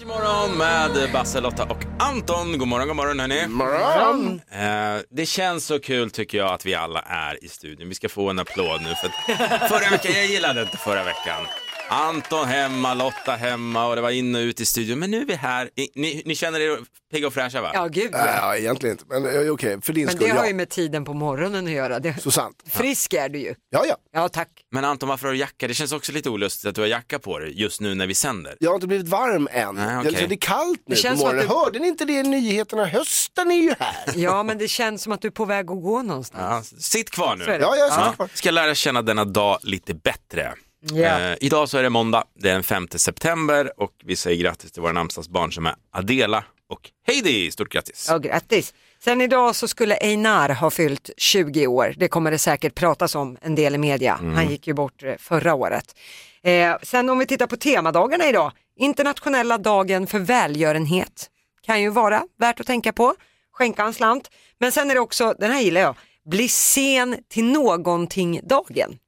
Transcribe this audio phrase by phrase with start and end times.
[0.00, 2.58] God morgon med Basse, Lotta och Anton.
[2.58, 3.46] God morgon, god morgon hörni.
[3.48, 4.40] Morgon.
[4.50, 7.88] Eh, det känns så kul tycker jag att vi alla är i studion.
[7.88, 11.46] Vi ska få en applåd nu för att förra veckan, jag gillade inte förra veckan.
[11.92, 14.98] Anton hemma, Lotta hemma och det var in och ut i studion.
[14.98, 15.70] Men nu är vi här.
[15.94, 16.78] Ni, ni känner er
[17.12, 17.70] pigga och fräscha va?
[17.74, 18.26] Ja, gud ja.
[18.40, 20.48] Ja, egentligen inte, men eh, okej, för din Men skull, det har ja.
[20.48, 21.98] ju med tiden på morgonen att göra.
[22.00, 22.14] Det...
[22.22, 22.62] Så sant.
[22.70, 23.54] Frisk är du ju.
[23.70, 23.96] Ja, ja.
[24.12, 24.48] Ja, tack.
[24.72, 25.68] Men Anton, varför har du jacka?
[25.68, 28.14] Det känns också lite olustigt att du har jacka på dig just nu när vi
[28.14, 28.56] sänder.
[28.60, 29.74] Jag har inte blivit varm än.
[29.74, 31.48] Nej, Jag- så det är kallt nu Det känns på som att morgonen.
[31.48, 32.84] du- Hörde ni inte det i nyheterna?
[32.86, 33.96] Hösten är ju här.
[34.16, 36.72] Ja, men det känns som att du är på väg att gå någonstans.
[36.72, 37.44] Ja, sitt kvar nu.
[37.44, 38.28] Ja, jag sitter Ja, kvar.
[38.34, 40.52] ska lära känna denna dag lite bättre.
[40.80, 41.20] Ja.
[41.20, 44.72] Eh, idag så är det måndag, det är den 5 september och vi säger grattis
[44.72, 47.50] till våra namnsdagsbarn som är Adela och Heidi.
[47.50, 48.06] Stort grattis!
[48.10, 48.74] Ja, grattis.
[49.04, 51.94] Sen idag så skulle Einar ha fyllt 20 år.
[51.96, 54.20] Det kommer det säkert pratas om en del i media.
[54.34, 55.94] Han gick ju bort eh, förra året.
[56.42, 58.52] Eh, sen om vi tittar på temadagarna idag.
[58.76, 61.30] Internationella dagen för välgörenhet.
[61.66, 63.14] Kan ju vara värt att tänka på.
[63.52, 64.30] Skänka en slant.
[64.58, 65.94] Men sen är det också, den här gillar jag,
[66.30, 68.98] bli sen till någonting-dagen.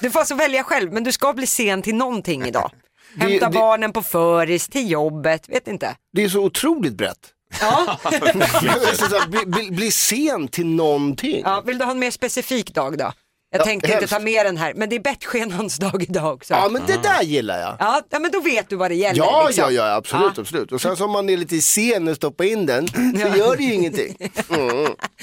[0.00, 2.70] Du får alltså välja själv, men du ska bli sen till någonting idag.
[3.18, 5.96] Hämta det- barnen på föris, till jobbet, vet inte.
[6.12, 7.32] Det är så otroligt brett.
[7.60, 7.98] Ja.
[8.04, 8.10] Så
[9.08, 11.42] så här, bli, bli, bli sen till någonting.
[11.44, 13.12] Ja, vill du ha en mer specifik dag då?
[13.50, 14.12] Jag Ja, tänkte inte helst.
[14.14, 16.54] ta med den här, men det är bettskenans dag idag också.
[16.54, 17.76] Ja, men det där gillar jag.
[17.78, 19.18] Ja, ja, men då vet du vad det gäller.
[19.18, 19.74] Ja, liksom.
[19.74, 20.72] ja, ja, absolut, absolut.
[20.72, 23.62] Och sen så om man är lite sen och stoppar in den så gör det
[23.62, 24.16] ju ingenting.
[24.50, 24.70] Mm.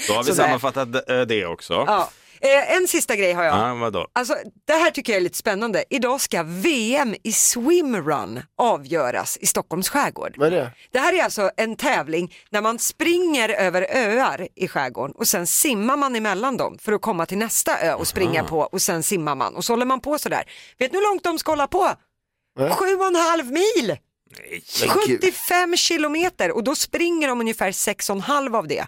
[0.08, 0.42] Då har vi Sådär.
[0.44, 1.72] sammanfattat eh, det också.
[1.86, 2.10] Ja.
[2.44, 3.56] Eh, en sista grej har jag.
[3.56, 4.06] Ja, vadå?
[4.12, 5.84] Alltså, det här tycker jag är lite spännande.
[5.90, 10.34] Idag ska VM i swimrun avgöras i Stockholms skärgård.
[10.36, 10.70] Vad är det?
[10.90, 15.46] Det här är alltså en tävling när man springer över öar i skärgården och sen
[15.46, 19.02] simmar man emellan dem för att komma till nästa ö och springa på och sen
[19.02, 20.44] simmar man och så håller man på sådär.
[20.78, 21.90] Vet du hur långt de ska hålla på?
[22.58, 23.96] Sju och en halv mil!
[24.40, 24.62] Nej.
[24.80, 25.20] Men gud.
[25.20, 28.86] 75 kilometer och då springer de ungefär sex och en halv av det.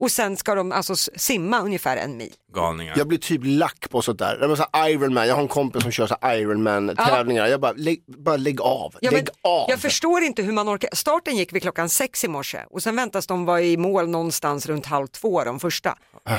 [0.00, 2.32] Och sen ska de alltså simma ungefär en mil.
[2.54, 2.94] Galningar.
[2.98, 4.36] Jag blir typ lack på sånt där.
[4.40, 7.46] Det var så här Ironman, jag har en kompis som kör så Ironman tävlingar.
[7.46, 9.70] Jag bara, lägg, bara lägg av, Ja, lägg men av.
[9.70, 10.90] Jag förstår inte hur man orkar.
[10.92, 14.66] Starten gick vid klockan sex i morse och sen väntas de vara i mål någonstans
[14.66, 15.90] runt halv två de första.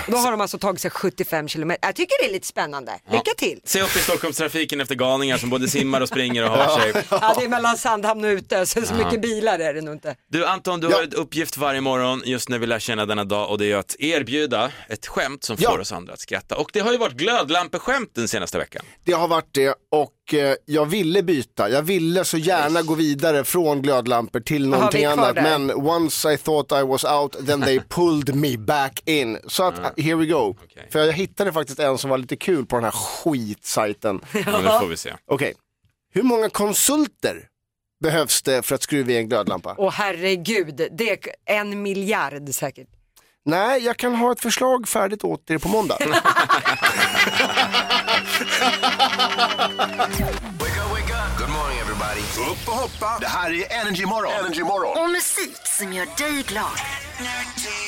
[0.05, 1.87] Och då har de alltså tagit sig 75 kilometer.
[1.87, 2.91] Jag tycker det är lite spännande.
[3.11, 3.59] Lycka till!
[3.63, 6.93] Se upp i Stockholmstrafiken efter galningar som både simmar och springer och har sig.
[7.11, 10.15] Ja, det är mellan Sandhamn och Utö, så, så mycket bilar är det nog inte.
[10.29, 10.95] Du Anton, du Ja.
[10.95, 13.75] har ett uppgift varje morgon just när vi lär känna denna dag och det är
[13.77, 15.71] att erbjuda ett skämt som Ja.
[15.71, 16.57] får oss andra att skratta.
[16.57, 18.85] Och det har ju varit glödlampeskämt den senaste veckan.
[19.03, 21.69] Det har varit det och eh, jag ville byta.
[21.69, 25.35] Jag ville så gärna gå vidare från glödlampor till någonting annat.
[25.35, 25.41] där?
[25.41, 29.37] Men once I thought I was out, then they pulled me back in.
[29.47, 30.55] Så att, uh, here we go.
[30.63, 30.87] Okej.
[30.91, 34.21] För jag hittade faktiskt en som var lite kul på den här skitsajten.
[34.33, 35.13] Men nu får vi se.
[35.25, 35.53] Okej,
[36.13, 37.47] hur många konsulter
[38.03, 39.75] behövs det för att skruva i en glödlampa?
[39.77, 42.87] Åh herregud, det är en miljard säkert.
[43.47, 45.97] Nej, jag kan ha ett förslag färdigt åt er på måndag.
[51.37, 52.21] Good morning everybody.
[52.51, 53.17] Upp och hoppa.
[53.21, 54.31] Det här är Energy Morgon.
[54.45, 55.03] Energy Morgon.
[55.03, 56.65] Och musik som gör dig glad.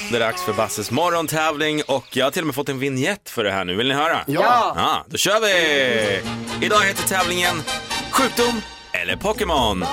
[0.09, 3.29] Det är dags för Basses morgontävling och jag har till och med fått en vignett
[3.29, 3.75] för det här nu.
[3.75, 4.19] Vill ni höra?
[4.27, 4.73] Ja.
[4.75, 6.65] Ja, då kör vi!
[6.65, 7.63] Idag heter tävlingen
[8.11, 9.85] Sjukdom eller Pokémon.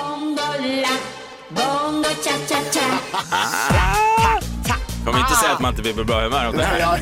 [5.05, 6.99] Kom inte säga att man inte blir på bra humör av det här.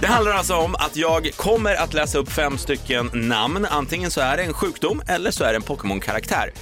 [0.00, 3.66] Det handlar alltså om att jag kommer att läsa upp fem stycken namn.
[3.70, 6.52] Antingen så är det en sjukdom eller så är det en Pokémon-karaktär.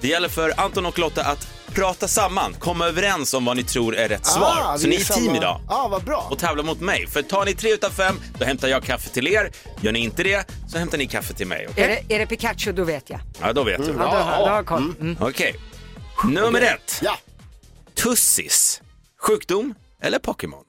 [0.00, 3.96] Det gäller för Anton och Lotta att prata samman, komma överens om vad ni tror
[3.96, 4.56] är rätt svar.
[4.64, 6.26] Ah, så vi ni är team samma- idag Ja, vad bra.
[6.30, 7.06] och tävla mot mig.
[7.06, 9.50] För tar ni tre utav fem, då hämtar jag kaffe till er.
[9.80, 11.68] Gör ni inte det, så hämtar ni kaffe till mig.
[11.76, 13.20] Är det, är det Pikachu, då vet jag.
[13.42, 13.86] Ja, då vet du.
[13.86, 14.92] Ja, då, har- då har jag koll.
[15.00, 15.16] Mm.
[15.20, 15.54] Okej.
[16.24, 16.98] Nummer ett.
[17.02, 17.16] Ja.
[17.94, 18.80] Tussis.
[19.20, 20.64] Sjukdom eller Pokémon?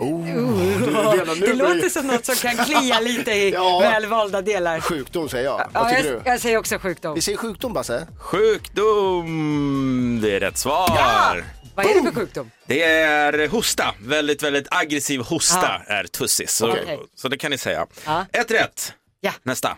[1.40, 3.78] Det låter som något som kan klia lite i Ja.
[3.80, 4.80] välvalda delar.
[4.80, 5.60] Sjukdom säger jag.
[5.60, 6.30] Ja, Vad tycker jag, du?
[6.30, 7.14] jag säger också sjukdom.
[7.14, 8.06] Vi säger sjukdom Basse.
[8.18, 11.44] Sjukdom, det är rätt svar.
[11.74, 12.50] Vad är det för sjukdom?
[12.66, 16.50] Det är hosta, väldigt, väldigt aggressiv hosta är tussis.
[16.52, 16.98] Så, Okej.
[17.14, 17.86] så det kan ni säga.
[18.06, 18.26] Ja.
[18.32, 18.92] Ett rätt.
[19.20, 19.32] Ja.
[19.42, 19.76] Nästa.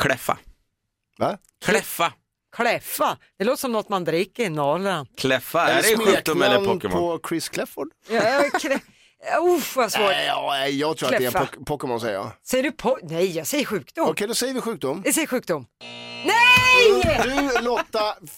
[0.00, 0.38] Kläffa.
[1.18, 1.38] Va?
[1.64, 2.12] Kläffa.
[2.56, 5.08] Kläffa, det låter som något man dricker i Norrland.
[5.16, 6.90] Kläffa, är det en sjukdom eller Pokémon?
[6.92, 7.88] på Chris Clefford?
[8.10, 8.80] Ja, jag.
[9.56, 10.02] Uff vad svårt.
[10.02, 11.46] Nej, ja, nej, jag tror att det är en Kläffa.
[11.56, 12.30] pok- Pokémon säger jag.
[12.44, 12.98] Säger du på?
[13.02, 14.08] Nej, jag säger sjukdom.
[14.08, 15.02] Okej, då säger vi sjukdom.
[15.04, 15.66] Jag säger sjukdom.
[16.24, 17.20] Nej!
[17.24, 18.30] Du Lotta, f-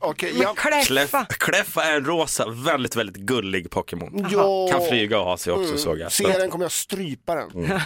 [0.00, 0.54] okej, Men ja.
[0.54, 1.24] Kläff, kläffa.
[1.24, 4.26] Kläffa är en rosa, väldigt, väldigt gullig Pokémon.
[4.30, 4.68] ja.
[4.72, 6.12] Kan flyga och ha sig också såg jag.
[6.12, 7.64] Ser den kommer jag strypa den.
[7.64, 7.80] Eh,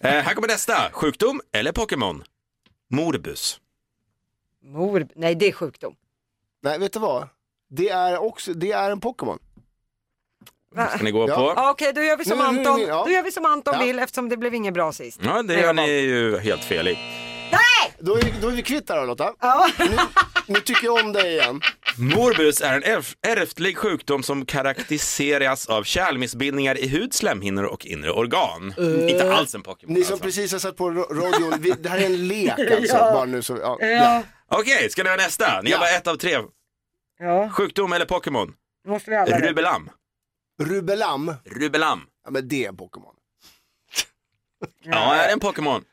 [0.00, 0.90] här kommer nästa.
[0.92, 2.24] Sjukdom eller Pokémon?
[2.90, 3.60] Morbus.
[4.66, 5.06] Mor...
[5.14, 5.94] Nej, det är sjukdom.
[6.62, 7.28] Nej, vet du vad?
[7.70, 9.38] Det är också, det är en Pokémon.
[10.94, 11.34] Ska ni gå Ja.
[11.36, 11.52] på?
[11.56, 12.86] Ja, Okej, då gör vi som Nu- nu det Anton.
[12.88, 13.04] ja.
[13.04, 13.84] Då gör vi som Anton Ja.
[13.86, 15.20] vill eftersom det blev inget bra sist.
[15.24, 16.98] Ja, det gör ni ju helt fel i.
[17.98, 19.32] Då är, vi- då är vi kvitt där då Lotta.
[19.40, 19.68] Ja.
[19.78, 19.96] Nu,
[20.46, 21.60] nu tycker jag om dig igen.
[21.98, 28.10] Morbus är en ärf- ärftlig sjukdom som karaktäriseras av kärlmissbildningar i hud, slemhinnor och inre
[28.12, 28.74] organ.
[29.08, 30.24] Inte alls en Pokémon Ni som alltså.
[30.24, 32.96] precis har satt på radion, vi, det här är en lek alltså.
[32.98, 33.78] Bara nu så, ja.
[33.80, 34.22] Ja.
[34.48, 35.60] Okej, ska ni ha nästa?
[35.62, 36.38] Ni har bara ett av tre.
[37.18, 38.54] ja, Sjukdom eller Pokémon?
[38.86, 39.44] måste vi alla rätt.
[39.44, 39.90] Rubelam.
[40.62, 42.06] Rubelam, Rubelam.
[42.24, 43.14] ja men det är en Pokémon.
[44.82, 45.84] Ja, är det en Pokémon?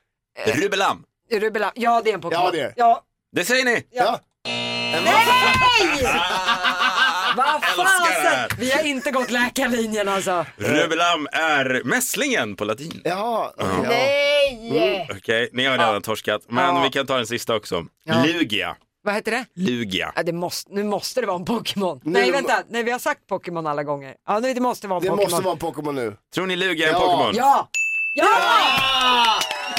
[0.45, 1.05] Rubelam.
[1.31, 1.71] Rubelam.
[1.75, 2.45] Ja, det är en Pokémon.
[2.45, 2.73] Ja, det är det.
[2.77, 3.03] Ja.
[3.31, 3.88] Det säger ni.
[3.91, 4.19] Ja.
[4.45, 6.03] Nej!
[7.38, 8.50] Vad det fasen!
[8.59, 10.45] Vi har inte gått läkarlinjen alltså.
[10.57, 12.89] Rubelam är mässlingen på latin.
[12.91, 13.53] Okej, ja.
[13.83, 15.07] Nej!
[15.18, 16.41] Okej, ni har redan torskat.
[16.47, 16.83] Men Ja.
[16.83, 17.85] vi kan ta den sista också.
[18.03, 18.24] Ja.
[18.25, 18.75] Lugia.
[19.06, 19.45] Vad heter det?
[19.56, 20.12] Lugia.
[20.15, 22.01] Ja, det måste, nu måste det vara en Pokémon.
[22.03, 22.63] Nej, vänta.
[22.69, 24.13] Nej, vi har sagt Pokémon alla gånger.
[24.27, 25.24] Ja, nu, det måste vara en Det Pokémon.
[25.31, 26.15] måste vara en Pokémon nu.
[26.36, 27.07] Tror ni Lugia är en Ja.
[27.07, 27.33] Pokémon?
[27.36, 27.69] Ja!
[28.15, 28.25] Ja!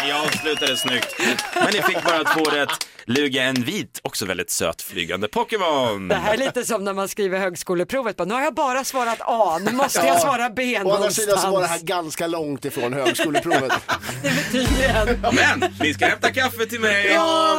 [0.05, 1.15] Ni avslutade snyggt.
[1.55, 2.69] Men ni fick bara två rätt.
[3.07, 6.09] Lugia är en vit, också väldigt söt flygande Pokémon.
[6.09, 8.17] Det här är lite som när man skriver högskoleprovet.
[8.17, 11.39] Bara, nu har jag bara svarat A, nu måste jag svara B Å andra sidan
[11.39, 13.73] så var det här ganska långt ifrån högskoleprovet.
[14.53, 15.19] Det.
[15.33, 17.07] Men ni ska hämta kaffe till mig.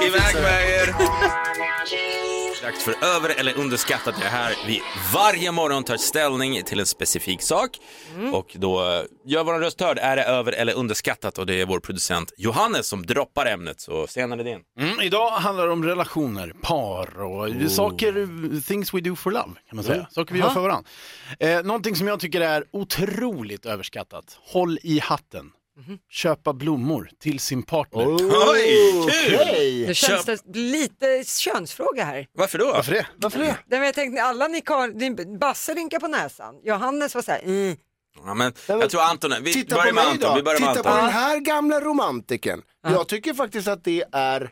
[0.07, 0.95] Iväg med er.
[2.65, 4.15] Dags för över eller underskattat.
[4.19, 4.81] Det är här vi
[5.13, 7.69] varje morgon tar ställning till en specifik sak.
[8.33, 9.97] Och då eh, gör vår röst hörd.
[10.01, 11.37] Är det över eller underskattat?
[11.37, 13.81] Och det är vår producent Johannes som droppar ämnet.
[13.81, 14.59] Så är din.
[14.79, 19.75] Mm, idag handlar det om relationer, par och saker, things we do for love kan
[19.75, 20.07] man säga.
[20.11, 20.89] Saker vi gör för varandra.
[21.39, 25.51] Eh, någonting som jag tycker är otroligt överskattat, håll i hatten.
[26.09, 28.05] Köpa blommor till sin partner.
[28.07, 28.19] Oj,
[29.27, 29.35] kul!
[29.41, 29.87] Okej.
[29.87, 32.27] Nu känns det lite könsfråga här.
[32.33, 32.65] Varför då?
[32.65, 33.07] Varför det?
[33.17, 33.45] Varför det?
[33.45, 36.55] Nej, men jag tänkte, alla ni kar, din Basse rynkar på näsan.
[36.63, 37.77] Johannes var såhär, mm.
[38.25, 40.29] Ja, men, jag tror Anton, vi Titta börjar på med Anton.
[40.29, 40.35] då.
[40.35, 41.03] Vi börjar med Titta på Anton.
[41.05, 42.61] den här gamla romantiken.
[42.83, 44.51] Jag tycker faktiskt att det är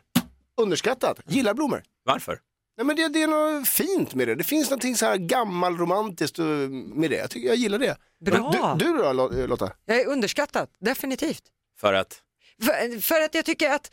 [0.62, 1.20] underskattat.
[1.28, 1.84] Gillar blommor.
[2.06, 2.40] Varför?
[2.78, 4.36] Nej, men det, det är något fint med det.
[4.36, 7.16] Det finns någonting så här gammalromantiskt eh, med det.
[7.16, 7.98] Jag, tycker, jag gillar det.
[8.25, 8.75] Bra.
[8.80, 9.72] Du, du då eh, Lotta?
[9.86, 11.44] jag är underskattad, definitivt.
[11.80, 12.22] För att?
[12.62, 13.92] För, för att jag tycker att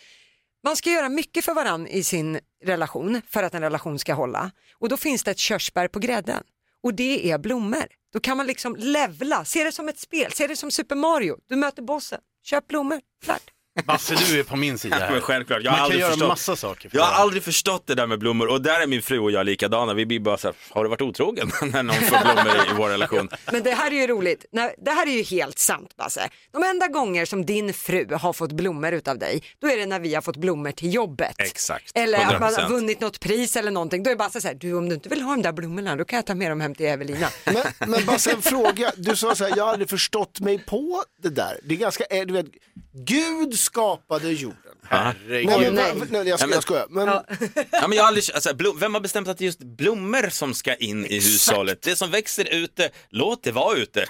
[0.64, 4.50] man ska göra mycket för varann i sin relation för att en relation ska hålla.
[4.78, 6.42] Och då finns det ett körsbär på grädden
[6.82, 7.86] och det är blommor.
[8.12, 11.36] Då kan man liksom levla, se det som ett spel, se det som Super Mario.
[11.48, 13.50] Du möter bossen, köp blommor, klart.
[13.84, 15.10] Basse, du är på min sida här.
[15.10, 16.28] Men självklart, jag har Man kan aldrig göra förstått.
[16.28, 16.88] massa saker.
[16.88, 17.22] För Jag har varandra.
[17.22, 19.94] aldrig förstått det där med blommor och där är min fru och jag likadana.
[19.94, 22.74] Vi blir bara så här, har du varit otrogen när någon får blommor i, i
[22.76, 23.28] vår relation?
[23.52, 26.28] Men det här är ju roligt, Nej, det här är ju helt sant Basse.
[26.52, 30.00] De enda gånger som din fru har fått blommor utav dig, då är det när
[30.00, 31.34] vi har fått blommor till jobbet.
[31.38, 32.60] Exakt, Eller att man 100%.
[32.62, 34.02] har vunnit något pris eller någonting.
[34.02, 36.04] Då är Basse så här, du om du inte vill ha de där blommorna, då
[36.04, 37.28] kan jag ta med dem hem till Evelina.
[37.44, 38.92] Men, men bara en fråga.
[38.96, 41.60] Du sa så här, jag har aldrig förstått mig på det där.
[41.64, 42.46] Det är ganska, eh, du vet,
[42.92, 44.56] Gud skapade jorden.
[44.82, 45.46] Herregud.
[45.46, 45.94] Nej, nej.
[46.10, 46.86] nej, jag, ska, jag skojar.
[46.90, 47.08] Men,
[47.70, 50.28] Ja, men jag har aldrig, alltså, blom, vem har bestämt att det är just blommor
[50.30, 51.82] som ska in i hushållet?
[51.82, 54.04] Det som växer ute, låt det vara ute.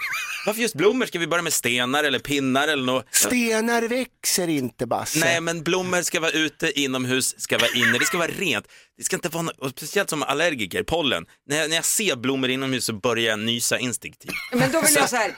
[0.47, 1.07] Varför just blommor?
[1.07, 3.07] Ska vi börja med stenar eller pinnar eller något?
[3.11, 5.19] Stenar växer inte Basse.
[5.19, 8.66] Nej, men blommor ska vara ute, inomhus ska vara inne, det ska vara rent.
[8.99, 11.26] Det ska inte vara något, speciellt som allergiker, pollen.
[11.49, 14.33] När jag, när jag ser blommor inomhus så börjar jag nysa instinktivt.
[14.52, 15.37] Men då vill jag så här,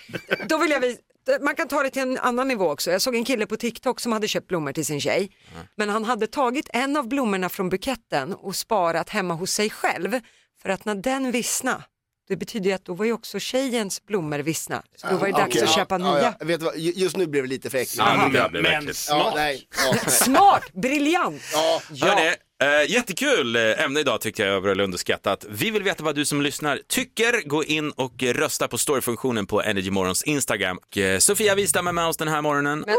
[0.48, 0.98] då vill jag vis-
[1.40, 2.90] man kan ta det till en annan nivå också.
[2.90, 5.30] Jag såg en kille på TikTok som hade köpt blommor till sin tjej.
[5.76, 10.20] Men han hade tagit en av blommorna från buketten och sparat hemma hos sig själv.
[10.62, 11.82] För att när den vissna,
[12.28, 14.82] det betyder ju att då var ju också tjejens blommor vissna.
[14.96, 16.34] Så då var det dags Okej, att ja, köpa ja, nya.
[16.40, 17.96] Ja, vet du vad, Ju- just nu blev det lite för äckligt.
[17.98, 19.32] Ja, Men smart.
[19.34, 20.12] nej, ja, nej.
[20.12, 21.42] Smart, briljant.
[21.52, 22.16] Ja,
[22.62, 25.44] eh, jättekul ämne idag tyckte jag över eller underskattat.
[25.48, 27.48] Vi vill veta vad du som lyssnar tycker.
[27.48, 30.78] Gå in och rösta på storyfunktionen på Energy Morgons Instagram.
[30.78, 32.84] Och, eh, Sofia Wistam är med oss den här morgonen.
[32.86, 32.96] Men,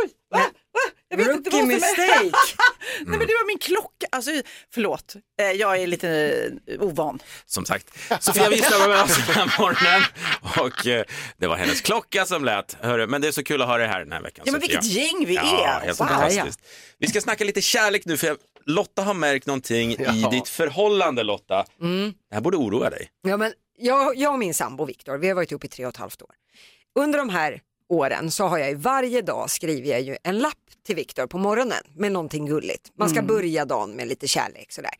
[1.09, 2.45] Jag vet inte rookie vad som är- mistake.
[3.05, 4.31] Nej men det var min klocka, alltså
[4.73, 6.09] förlåt, Eh, jag är lite
[6.67, 7.19] eh, ovan.
[7.45, 7.87] Som sagt,
[8.19, 10.01] Sofia Wistam var med oss den här morgonen.
[10.59, 11.03] Och eh,
[11.37, 12.77] det var hennes klocka som lät.
[12.81, 14.61] Hörru, men det är så kul att ha dig här den här veckan Ja men
[14.61, 14.79] Sofia.
[14.81, 15.85] vilket gäng vi Ja, är.
[15.85, 16.07] helt Wow.
[16.07, 16.59] fantastiskt.
[16.99, 20.29] Vi ska snacka lite kärlek nu för jag, Lotta har märkt någonting i Ja.
[20.29, 21.65] ditt förhållande Lotta.
[22.29, 23.09] Det här borde oroa dig.
[23.21, 25.89] Ja, men jag, jag och min sambo Viktor, vi har varit ihop i tre och
[25.93, 26.31] ett halvt år.
[26.95, 30.57] under de här åren så har jag ju varje dag skrivit jag ju en lapp
[30.85, 32.91] till Viktor på morgonen med någonting gulligt.
[32.97, 34.93] Man ska börja dagen med lite kärlek sådär.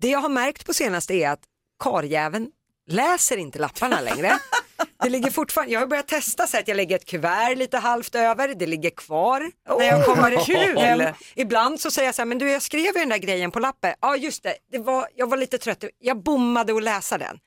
[0.00, 1.40] Det jag har märkt på senaste är att
[1.78, 2.50] karjäveln
[2.86, 4.38] läser inte lapparna längre.
[5.02, 8.14] Det ligger fortfarande, jag har börjat testa så att jag lägger ett kuvert lite halvt
[8.14, 10.78] över, det ligger kvar när jag kommer kul.
[10.78, 11.14] hem.
[11.36, 13.58] Ibland så säger jag så här, men du jag skrev ju den där grejen på
[13.58, 13.94] lappen.
[14.00, 17.38] Ja just det, det var, jag var lite trött, jag bommade att läsa den.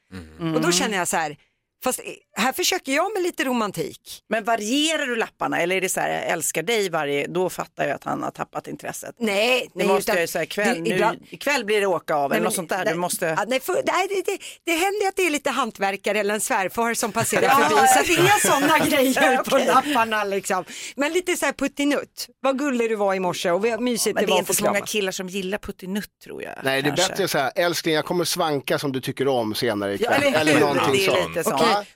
[0.55, 1.37] Och då känner jag så här,
[1.83, 1.99] fast
[2.37, 3.99] här försöker jag med lite romantik.
[4.29, 7.85] Men varierar du lapparna eller är det så här, jag älskar dig varje, då fattar
[7.87, 9.15] jag att han har tappat intresset.
[9.19, 9.87] Nej, Nu nej.
[9.87, 12.43] måste utan- jag säga ikväll, det- nu, ibland- ikväll blir det åka av eller Nej,
[12.45, 12.85] något sånt där.
[12.85, 13.25] nej, Du måste...
[13.25, 16.41] ja, nej, för, nej, det, det, det händer att det är lite hantverkare eller en
[16.41, 17.49] svärfar som passerar Ja.
[17.69, 20.65] förbi så det är sådana grejer på lapparna liksom.
[20.95, 24.21] Men lite så här puttinutt, vad gullig du var i morse och vad mysigt Men
[24.21, 26.53] det det var är att inte få så många killar som gillar puttinutt tror jag.
[26.63, 27.13] Nej, det är kanske.
[27.13, 30.23] bättre så här, älskling jag kommer svanka som du tycker om senare Ja, ikväll.
[30.23, 30.59] eller eller hur?
[30.59, 31.35] någonting Det är sånt.
[31.35, 31.43] lite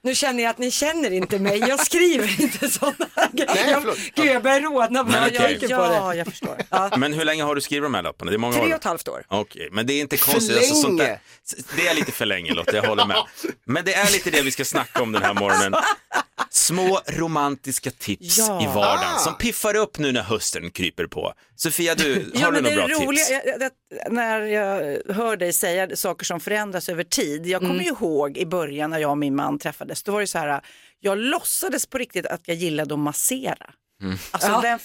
[0.02, 2.96] nu känner jag att ni känner inte mig, jag skriver inte sådana
[3.34, 3.72] grejer.
[3.72, 3.96] Jag-.
[4.16, 5.60] Gud jag börjar rodna bara Men jag okej.
[5.60, 5.96] tänker på det.
[5.96, 6.58] Ja, jag förstår.
[6.70, 6.92] Ja.
[6.98, 8.32] Men hur länge har du skrivit de här lapparna?
[8.32, 9.24] Det är många Tre och ett halvt år.
[9.28, 10.58] Okej, men det är inte För konstigt.
[10.58, 11.20] Alltså, sånt där,
[11.76, 13.18] det är lite för länge Lotta, jag håller med.
[13.66, 15.74] Men det är lite det vi ska snacka om den här morgonen.
[16.50, 18.62] Små romantiska tips Ja.
[18.64, 19.20] i vardagen Ah.
[19.20, 21.34] som piffar upp nu när hösten kryper på.
[21.58, 23.32] Sofia, du, har Ja, du några bra roliga, tips?
[23.46, 27.46] jag, det- när jag hör dig säga saker som förändras över tid.
[27.48, 30.28] Jag kommer ju ihåg i början när jag och min man träffades, då var det
[30.28, 30.62] så här,
[31.00, 33.70] jag låtsades på riktigt att jag gillade att massera.
[34.32, 34.62] Alltså Ja.
[34.62, 34.80] fan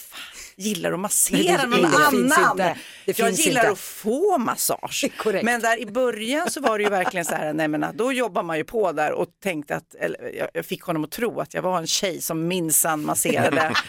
[0.57, 2.51] gillar att massera det- någon det annan?
[2.53, 2.77] inte.
[3.07, 3.73] Det jag gillar inte.
[3.73, 5.05] att få massage.
[5.43, 8.43] Men där i början så var det ju verkligen så här, nej men då jobbar
[8.43, 11.55] man ju på där och tänkte att, eller, jag, jag fick honom att tro att
[11.55, 13.73] jag var en tjej som minsann masserade.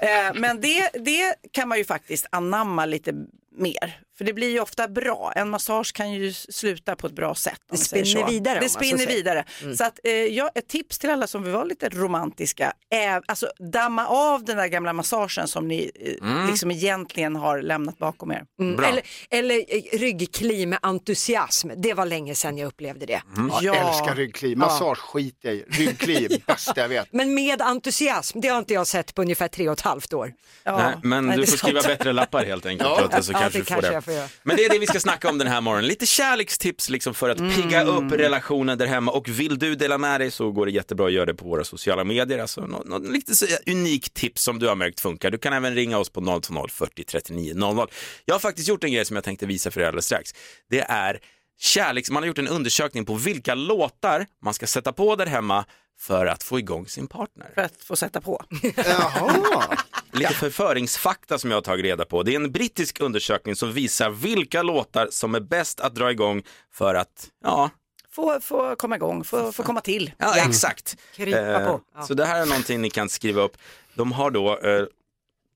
[0.00, 3.12] Eh, Men det, det kan man ju faktiskt anamma lite
[3.54, 4.00] mer.
[4.18, 5.32] För det blir ju ofta bra.
[5.36, 7.60] En massage kan ju sluta på ett bra sätt.
[7.70, 8.26] Det spinner så.
[8.26, 9.44] vidare, Det spinner vidare.
[9.76, 13.48] Så att, eh, ja, ett tips till alla som vill vara lite romantiska, är, alltså
[13.72, 15.90] damma av den där gamla massagen som ni
[16.22, 18.44] eh, liksom egentligen har lämnat bakom er.
[18.60, 18.84] Mm.
[18.84, 23.22] Eller, eller eh, ryggkli med entusiasm, det var länge sedan jag upplevde det.
[23.62, 24.56] Jag älskar ryggkli.
[24.56, 25.64] Massage skiter jag i.
[25.68, 27.12] Ryggkli är bästa jag vet.
[27.12, 30.32] Men med entusiasm, det har inte jag sett på ungefär tre och ett halvt år.
[30.64, 30.76] Ja.
[30.76, 31.98] Nej, men Nej, du får skriva sant.
[31.98, 33.08] bättre lappar helt enkelt Ja.
[33.52, 33.94] Kanske det du får kanske det.
[33.94, 34.28] jag får göra.
[34.42, 35.86] Men det är det vi ska snacka om den här morgonen.
[35.86, 39.12] Lite kärlekstips liksom för att pigga upp relationen där hemma.
[39.12, 41.64] Och vill du dela med dig så går det jättebra att göra det på våra
[41.64, 42.38] sociala medier.
[42.38, 45.30] Alltså något, något lite så unikt tips som du har märkt funkar.
[45.30, 47.88] Du kan även ringa oss på 020 40 39 00.
[48.24, 50.30] Jag har faktiskt gjort en grej som jag tänkte visa för er alldeles strax.
[50.70, 51.18] Det är
[51.58, 52.10] kärleks...
[52.10, 55.64] Man har gjort en undersökning på vilka låtar man ska sätta på där hemma
[55.98, 57.50] för att få igång sin partner.
[57.54, 58.42] För att få sätta på.
[58.76, 59.76] Jaha.
[60.12, 62.22] Lite förföringsfakta som jag har tagit reda på.
[62.22, 66.42] Det är en brittisk undersökning som visar vilka låtar som är bäst att dra igång
[66.72, 67.70] för att, ja,
[68.10, 70.12] Få, få komma igång, få, få komma till.
[70.18, 70.96] ja, exakt.
[71.16, 71.80] Krypa Eh, på.
[71.94, 72.02] Ja.
[72.02, 73.56] Så det här är någonting ni kan skriva upp.
[73.94, 74.84] De har då eh,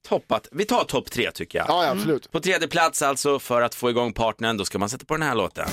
[0.09, 1.66] toppat, vi tar topp tre tycker jag.
[1.68, 2.30] Ja, ja, absolut.
[2.30, 5.23] På tredje plats alltså för att få igång partnern, då ska man sätta på den
[5.23, 5.68] här låten.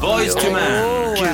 [0.00, 1.14] Boys to man.
[1.16, 1.28] Gud.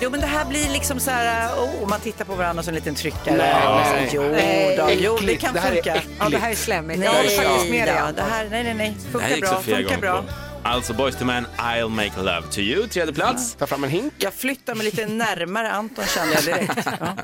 [0.00, 2.74] Jo men det här blir liksom så här, oh, man tittar på varandra som en
[2.74, 3.36] liten tryckare.
[3.36, 4.10] Nej.
[4.12, 4.76] Jo, Nej.
[4.76, 5.94] då, jo det kan Det här är funka.
[5.94, 6.16] äckligt.
[6.20, 6.98] Ja, det här är slemmigt.
[7.00, 7.94] Nej, Jag håller faktiskt med dig.
[7.96, 8.14] då, Anton.
[8.24, 10.22] det här, nej, nej, nej, Det här funkar gick bra, Sofia funkar bra.
[10.22, 10.28] på.
[10.68, 12.88] Alltså Boys to man, I'll make love to you.
[12.88, 13.54] Tredje plats.
[13.58, 14.12] Ta fram en hink.
[14.18, 16.86] Jag flyttar mig lite närmare Anton kände jag direkt.
[17.00, 17.16] Ja.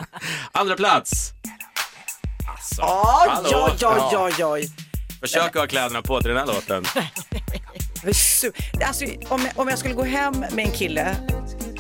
[0.52, 1.30] Andra plats.
[2.57, 3.68] Alltså, Oj, hallå.
[3.80, 4.71] oj, oj, oj, oj.
[5.21, 6.85] Försök att ha kläderna på till den här låten.
[8.87, 11.17] Alltså, om, jag, om jag skulle gå hem med en kille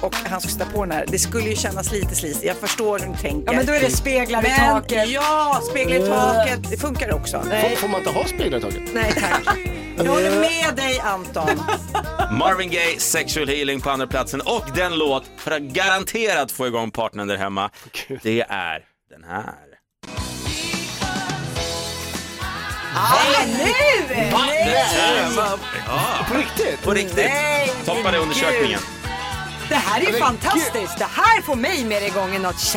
[0.00, 2.42] och han skulle sätta på den här, det skulle ju kännas lite slis.
[2.44, 3.52] Jag förstår hur ni tänker.
[3.52, 5.08] Ja men då är det speglar i Men, taket.
[5.08, 7.40] Ja, speglar i taket, det funkar också.
[7.40, 8.82] Får, får man inte ha speglar i taget?
[8.94, 9.58] Nej tack.
[9.96, 11.48] Jag håller med dig Anton.
[12.38, 16.90] Marvin Gaye, Sexual Healing på andra platsen och den låt för att garanterat få igång
[16.90, 17.70] partnern där hemma.
[18.22, 19.54] Det är den här.
[23.46, 23.72] Nu!
[25.86, 26.82] Ja, På riktigt?
[26.82, 27.16] på riktigt.
[27.16, 28.80] Nej, Toppade undersökningen.
[29.68, 30.98] Det här är ju fantastiskt.
[30.98, 32.76] Det här får mig mer igång än något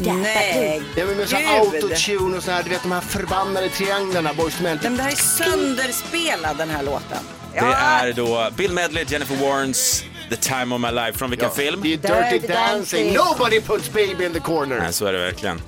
[0.00, 1.46] Nej, Ja, men med så Gud.
[1.48, 4.78] autotune och så här, du vet de här förbannade trianglarna, Boys to Men.
[4.82, 7.18] Det här är sönderspelad den här låten.
[7.52, 11.18] Det är då Bill Medley, Jennifer Warnes, The Time of My Life.
[11.18, 11.80] Från vilken film?
[11.82, 13.14] Det är Dirty Dirty Dancing.
[13.14, 13.14] Dancing.
[13.14, 14.78] Nobody puts baby in the corner.
[14.78, 15.62] Nej, så är det verkligen.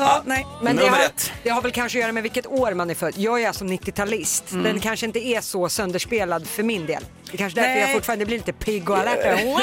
[0.00, 0.46] Ja, nej.
[0.62, 1.32] Men det Nummer har, ett.
[1.42, 3.14] det har väl kanske att göra med vilket år man är född.
[3.16, 4.44] Jag är alltså 90-talist.
[4.50, 7.02] Den kanske inte är så sönderspelad för min del.
[7.24, 7.80] Det är kanske därför Nej.
[7.80, 9.22] jag fortfarande blir lite pigg och alert.
[9.22, 9.56] Pig,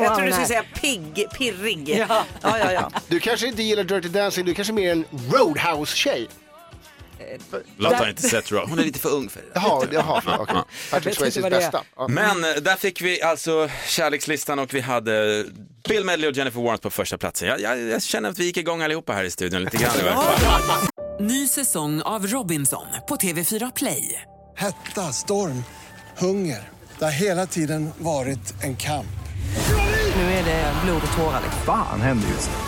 [0.00, 1.88] jag tror du skulle säga pigg, pirrig.
[2.08, 2.24] Ja.
[2.42, 2.72] ja, ja.
[2.72, 2.90] ja.
[3.08, 6.28] Du kanske inte gillar Dirty Dancing, du kanske är mer en Roadhouse-tjej.
[7.76, 8.70] Lotta har inte sett Raw.
[8.70, 9.46] Hon är lite för ung för det.
[9.54, 10.56] Jaha, jaha, okej.
[10.90, 11.82] Patrick Swayzes vad bästa.
[12.08, 15.44] Men eh, där fick vi alltså kärlekslistan och vi hade
[15.88, 17.48] Bill Medley och Jennifer Warnes på första platsen.
[17.48, 20.02] Jag, jag, jag känner att vi gick igång allihopa här i studion lite grann i
[20.02, 20.88] varje fall.
[21.20, 24.22] Ny säsong av Robinson på TV4 Play.
[24.56, 25.64] Hetta, storm,
[26.18, 26.68] hunger.
[26.98, 29.06] Det har hela tiden varit en kamp.
[30.16, 31.40] Nu är det blod och tårar.
[31.44, 31.62] liksom.
[31.66, 32.67] Fan händer just nu.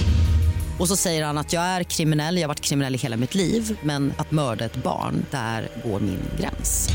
[0.81, 3.35] Och så säger han att jag är kriminell, jag har varit kriminell i hela mitt
[3.35, 6.89] liv men att mörda ett barn, där går min gräns.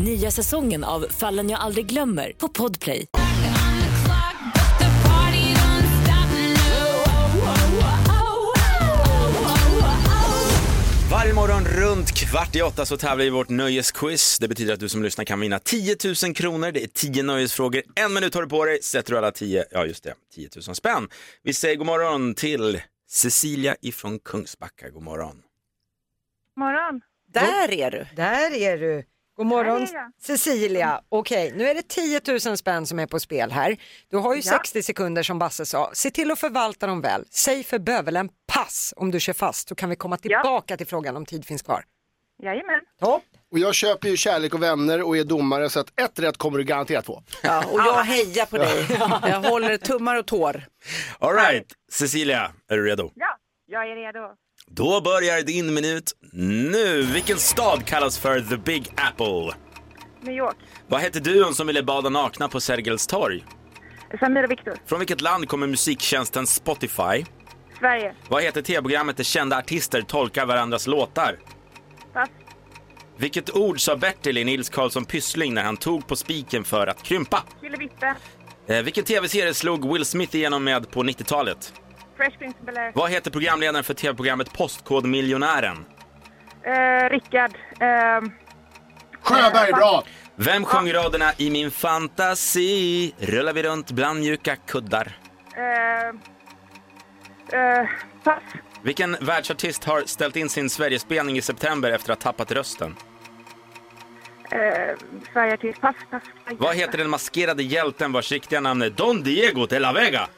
[0.00, 3.06] Nya säsongen av Fallen jag aldrig glömmer på Podplay.
[11.10, 14.38] Varje morgon runt kvart i åtta så tävlar vi i vårt nöjesquiz.
[14.40, 16.72] Det betyder att du som lyssnar kan vinna 10 000 kronor.
[16.72, 17.82] Det är 10 nöjesfrågor.
[17.94, 18.82] En minut har du på dig.
[18.82, 21.08] Sätter du alla 10, ja just det, 10 000 spänn.
[21.42, 22.80] Vi säger god morgon till
[23.14, 24.90] Cecilia ifrån Kungsbacka.
[24.90, 25.42] God morgon.
[26.56, 27.00] morgon.
[27.28, 28.06] Där är du.
[28.16, 29.04] Där är du.
[29.36, 30.12] God morgon Där är jag.
[30.22, 31.02] Cecilia.
[31.08, 33.76] Okej, nu är det 10 000 spänn som är på spel här.
[34.08, 34.52] Du har ju Ja.
[34.52, 35.90] 60 sekunder som Basse sa.
[35.94, 37.24] Se till att förvalta dem väl.
[37.30, 41.16] Säg för bövelen pass om du kör fast så kan vi komma tillbaka till frågan
[41.16, 41.84] om tid finns kvar.
[42.44, 42.80] Jajamän.
[43.00, 43.22] Topp.
[43.52, 46.58] Och jag köper ju kärlek och vänner och är domare så att ett rätt kommer
[46.58, 47.22] du garanterat få.
[47.42, 48.86] Ja, och jag hejar på dig.
[49.30, 50.64] Jag håller tummar och tår.
[51.18, 53.10] All right, Cecilia, är du redo?
[53.14, 53.26] Ja,
[53.66, 54.18] jag är redo.
[54.66, 57.02] Då börjar din minut nu.
[57.02, 59.54] Vilken stad kallas för The Big Apple?
[60.20, 60.56] New York.
[60.88, 63.44] Vad hette duon som ville bada nakna på Sergels torg?
[64.20, 64.76] Samir och Viktor.
[64.86, 67.24] Från vilket land kommer musiktjänsten Spotify?
[67.78, 68.14] Sverige.
[68.28, 71.36] Vad heter tv-programmet där kända artister tolkar varandras låtar?
[72.14, 72.28] Pass.
[73.16, 77.02] Vilket ord sa Bertil i Nils Karlsson Pyssling när han tog på spiken för att
[77.02, 77.42] krympa?
[77.60, 78.14] Killevippe.
[78.68, 81.72] Eh, vilken tv-serie slog Will Smith igenom med på 90-talet?
[82.16, 82.92] Fresh Prince of Bel-Air.
[82.94, 85.84] Vad heter programledaren för tv-programmet Postkodmiljonären?
[86.62, 87.50] Eh, Rickard.
[87.80, 88.30] Eh,
[89.20, 90.04] Sjöberg, bra!
[90.36, 95.18] Vem sjöng raderna i min fantasi rullar vi runt bland mjuka kuddar?
[95.56, 96.08] eh,
[97.60, 97.86] eh,
[98.24, 98.42] pass.
[98.84, 102.96] Vilken världsartist har ställt in sin Sverigespelning i september efter att ha tappat rösten?
[104.50, 104.58] Eh,
[105.32, 106.22] Sverige till pass, pass.
[106.58, 110.28] Vad heter den maskerade hjälten vars riktiga namn är Don Diego de la Vega?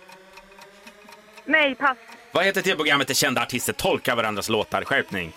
[1.44, 1.96] Nej, pass.
[2.32, 4.84] Vad heter tv-programmet där kända artister tolkar varandras låtar?
[4.84, 5.32] Skärpning.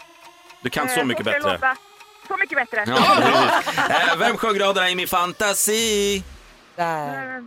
[0.62, 1.54] Du kan så Eh, mycket ska jag bättre.
[1.54, 1.78] låta?
[2.28, 2.84] Så mycket bättre.
[2.88, 2.96] Ja,
[3.66, 3.78] precis.
[4.12, 6.24] Eh, Vem sjöng raderna i min fantasi?
[6.76, 7.38] Där.
[7.38, 7.44] Eh,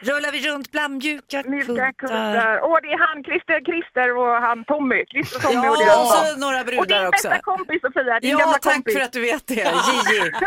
[0.00, 2.60] Rullar vi runt bland mjuka Mjuka kuddar.
[2.62, 5.04] Åh, det är han, Christer, Christer och han Tommy.
[5.06, 7.28] Christer och Tommy Ja, och deras och så några Och din brudar också.
[7.28, 8.94] bästa kompis Sofia, din Ja, gamla tack kompis.
[8.94, 10.30] för att du vet det, Gigi.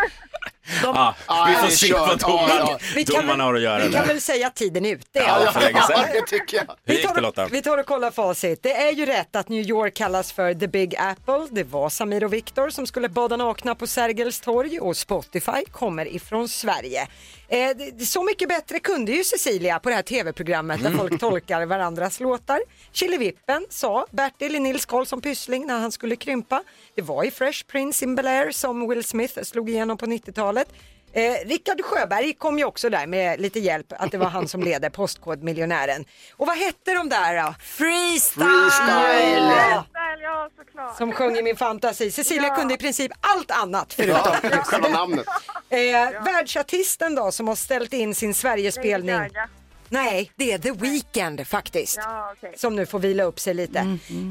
[0.83, 1.15] Ja,
[1.47, 4.47] vi får se vad domarna, Vi kan domarna har att göra Vi kan väl säga
[4.47, 5.19] att tiden är ute.
[5.19, 6.05] Ja, för länge sedan.
[6.13, 6.75] det tycker jag.
[6.85, 7.47] Vi tar, Lotta?
[7.51, 8.63] vi tar och kollar facit.
[8.63, 11.47] Det är ju rätt att New York kallas för The Big Apple.
[11.51, 16.15] Det var Samir och Viktor som skulle bada nakna på Sergels torg och Spotify kommer
[16.15, 17.07] ifrån Sverige.
[17.47, 17.59] Eh,
[18.05, 22.59] så mycket bättre kunde ju Cecilia på det här tv-programmet där folk tolkar varandras låtar.
[22.91, 26.63] Killevippen sa Bertil i Nils Karlsson Pyssling när han skulle krympa.
[26.95, 30.73] Det var i Fresh Prince in Bel-Air som Will Smith slog igenom på 90-talet.
[31.15, 34.61] Eh, Rickard Sjöberg kom ju också där med lite hjälp att det var han som
[34.63, 36.05] leder Postkodmiljonären.
[36.37, 37.55] Och vad hette de där då?
[37.59, 38.45] Freestyle!
[38.45, 39.43] Freestyle!
[39.47, 40.97] Ja, Freestyle, ja såklart.
[40.97, 42.11] som sjöng i min fantasi.
[42.11, 42.55] Cecilia Ja.
[42.55, 44.33] kunde i princip allt annat förutom.
[44.51, 45.25] Ja, själva namnet.
[45.69, 45.79] Eh,
[46.23, 49.15] Världsartisten då som har ställt in sin Sverigespelning.
[49.15, 49.49] Lady Gaga.
[49.93, 51.97] Nej, det är The Weeknd faktiskt.
[51.97, 52.53] Ja, okej.
[52.57, 53.79] Som nu får vila upp sig lite.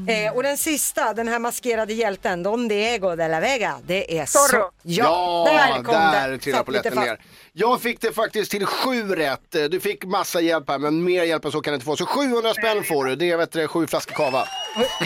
[0.07, 4.25] Eh, och den sista, den här maskerade hjälten, Don Diego de la Vega, det är
[4.25, 4.47] Zorro.
[4.47, 4.71] så...
[4.81, 6.37] Ja, där kom där det.
[6.37, 7.19] trillade polletten ner.
[7.53, 9.51] Jag fick det faktiskt till sju rätt.
[9.51, 11.95] Du fick massa hjälp här, men mer hjälp än så kan du inte få.
[11.95, 13.15] Så 700 spänn får du.
[13.15, 14.47] Det är vet du, sju flaskor kava.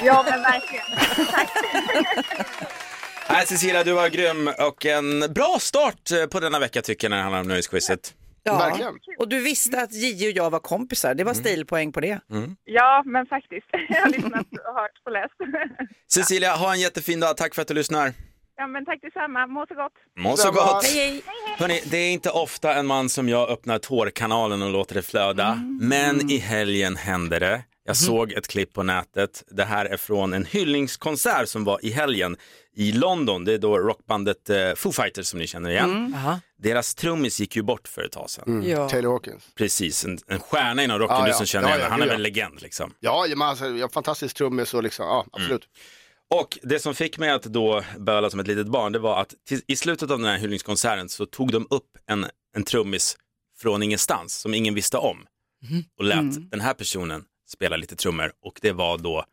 [0.04, 0.86] Ja, men verkligen.
[3.30, 7.18] Nej, Cecilia, du var grym och en bra start på denna vecka tycker jag när
[7.18, 8.14] det handlar om nöjesquizet.
[8.48, 8.58] Ja.
[8.58, 8.94] Verkligen.
[9.20, 11.14] Och du visste att Gigi och jag var kompisar.
[11.16, 12.20] Det var stilpoäng på det.
[12.66, 13.68] Ja, men faktiskt.
[13.90, 15.34] Jag har lyssnat och hört och läst.
[16.12, 17.38] Cecilia, ha en jättefin dag.
[17.38, 18.14] Tack för att du lyssnar.
[18.60, 19.48] Ja, men tack detsamma.
[19.48, 19.94] Må så gott.
[20.18, 20.84] Må så gott.
[20.86, 21.22] Hej, hej.
[21.58, 25.56] Hörrni, det är inte ofta en man som jag öppnar tårkanalen och låter det flöda.
[25.82, 27.64] Men i helgen hände det.
[27.88, 29.44] Jag såg ett klipp på nätet.
[29.52, 32.38] Det här är från en hyllningskonsert som var i helgen
[32.76, 33.46] i London.
[33.46, 35.90] Det är då rockbandet eh, Foo Fighters som ni känner igen.
[36.16, 36.36] Mm.
[36.58, 38.44] Deras trummis gick ju bort för ett tag sedan.
[38.48, 38.70] Mm.
[38.70, 38.90] Ja.
[38.90, 39.44] Taylor Hawkins.
[39.56, 41.36] Precis, en, en stjärna inom rocken, Ja, du ja.
[41.38, 42.94] som känner Ja, igen ja, Han är väl en legend liksom.
[43.00, 45.64] Ja, men alltså, jag fantastisk trummis och liksom, ja absolut.
[46.36, 49.34] Och det som fick mig att då böla som ett litet barn, det var att
[49.48, 53.18] till, i slutet av den här hyllningskonserten så tog de upp en, en trummis
[53.62, 55.18] från ingenstans som ingen visste om
[56.00, 56.50] och lät Mm.
[56.50, 59.26] den här personen spela lite trummor och det var då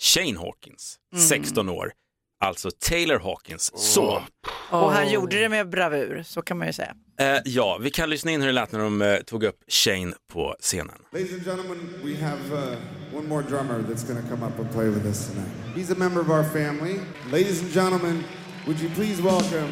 [0.00, 1.24] Shane Hawkins, Mm.
[1.26, 1.92] 16 år,
[2.40, 4.22] alltså Taylor Hawkins son.
[4.70, 6.94] Och han gjorde det med bravur, så kan man ju säga.
[7.20, 10.14] Eh, ja, vi kan lyssna in hur det lät när de eh, tog upp Shane
[10.32, 10.98] på scenen.
[11.12, 12.76] Ladies and gentlemen, we have uh,
[13.18, 15.50] one more drummer that's going to come up and play with us tonight.
[15.76, 17.00] He's a member of our family.
[17.32, 18.24] Ladies and gentlemen,
[18.66, 19.70] would you please welcome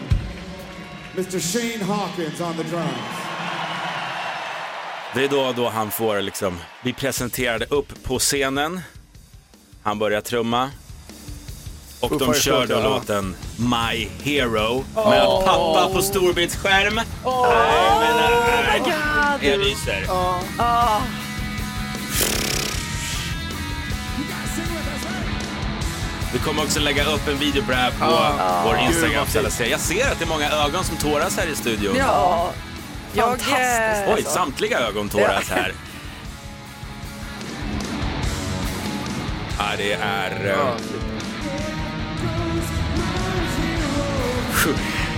[1.15, 1.39] Mr.
[1.53, 3.34] Shane Hawkins on the drums.
[5.15, 8.81] Det är då, då han får liksom bli presenterad upp på scenen.
[9.83, 10.71] Han börjar trumma.
[12.01, 15.45] Och de kör då låten My Hero med Åh.
[15.45, 16.95] pappa på storbildsskärm.
[16.95, 17.05] Nej,
[18.01, 18.17] men,
[19.41, 19.51] nej.
[19.51, 20.07] Jag ryser.
[20.59, 21.01] Ah.
[26.33, 29.27] Vi kommer också lägga upp en video på det här på vår Instagram.
[29.71, 31.95] Jag ser att det är många ögon som tåras här i studion.
[31.99, 32.53] Ja,
[33.17, 33.29] jag...
[33.41, 34.09] Fantastiskt.
[34.09, 35.73] eh, Oj, samtliga ögon tåras här.
[39.59, 40.31] Ja, det är...
[40.47, 40.77] eh,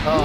[0.04, 0.24] Ja.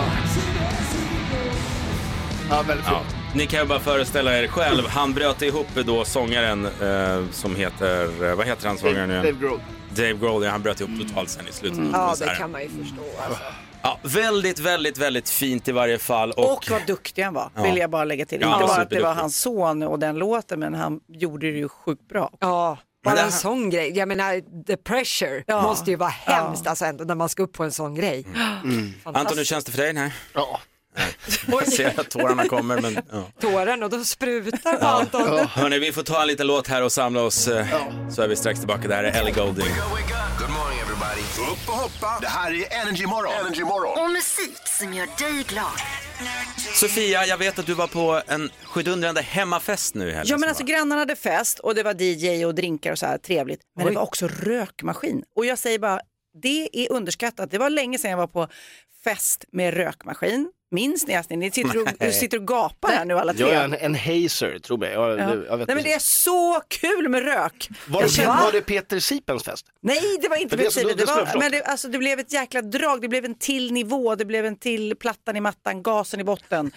[2.49, 3.01] Ja, väldigt Ja.
[3.35, 8.29] Ni kan ju bara föreställa er själv, han bröt ihop då sångaren eh, som heter,
[8.29, 9.15] eh, vad heter han sångaren nu?
[9.15, 9.59] Dave Grohl.
[9.95, 12.61] Dave Grohl, ja, han bröt ihop totalt sen i slutet av Ja, det kan man
[12.61, 13.01] ju förstå.
[13.27, 13.43] Alltså.
[13.83, 16.31] Ja, väldigt, väldigt, väldigt fint i varje fall.
[16.31, 17.61] Och, Och vad duktig han var, Ja.
[17.63, 18.41] vill jag bara lägga till.
[18.41, 21.57] Ja, Inte bara att det var hans son och den låten, men han gjorde det
[21.57, 22.31] ju sjukt bra.
[22.39, 23.97] Ja, bara en här- sån grej.
[23.97, 25.61] Jag menar, the pressure Ja.
[25.61, 26.33] måste ju vara Ja.
[26.33, 28.25] hemskt alltså ändå när man ska upp på en sån grej.
[29.03, 29.93] Anton, hur känns det för dig?
[29.93, 30.13] Nej.
[30.33, 30.59] Ja.
[31.47, 33.83] Jag ser att tårarna kommer, men ja.
[33.83, 34.87] Och då sprutar på Ja.
[34.99, 35.47] Anton.
[35.47, 37.65] Hörni, vi får ta en liten låt här och samla oss, eh,
[38.11, 38.87] så är vi strax tillbaka.
[38.87, 39.65] Det här är Ellie Goulding.
[40.39, 40.90] Good morning everybody.
[41.41, 42.17] Upp och hoppa.
[42.21, 43.33] Det här är Energy Morgon.
[43.45, 44.05] Energy Morgon.
[44.05, 45.79] Och musik som gör dig glad.
[46.73, 50.25] Sofia, jag vet att du var på en sjudundrande hemmafest nu i helgen.
[50.27, 53.17] Ja men alltså grannarna hade fest och det var DJ och drinkar och så här
[53.17, 53.61] trevligt.
[53.75, 53.91] Men Oj.
[53.91, 55.23] det var också rökmaskin.
[55.35, 55.99] Och jag säger bara,
[56.41, 57.51] det är underskattat.
[57.51, 58.47] Det var länge sedan jag var på
[59.03, 60.51] fest med rökmaskin.
[60.73, 61.15] Minns ni?
[61.15, 61.39] Astrid?
[61.39, 62.13] Ni sitter och, Nej.
[62.13, 63.41] sitter och gapar här nu alla tre.
[63.43, 64.91] Jag är en, en hazer, tror mig.
[64.91, 65.35] Jag, Ja.
[65.47, 67.69] jag vet Nej men det är så kul med rök.
[67.87, 69.65] var, Jag det, känner- var det Peter Sipens fest?
[69.81, 71.39] Nej, det var inte Peter det jag var, förstå.
[71.39, 74.45] men det, alltså, det blev ett jäkla drag, det blev en till nivå, det blev
[74.45, 76.71] en till plattan i mattan, gasen i botten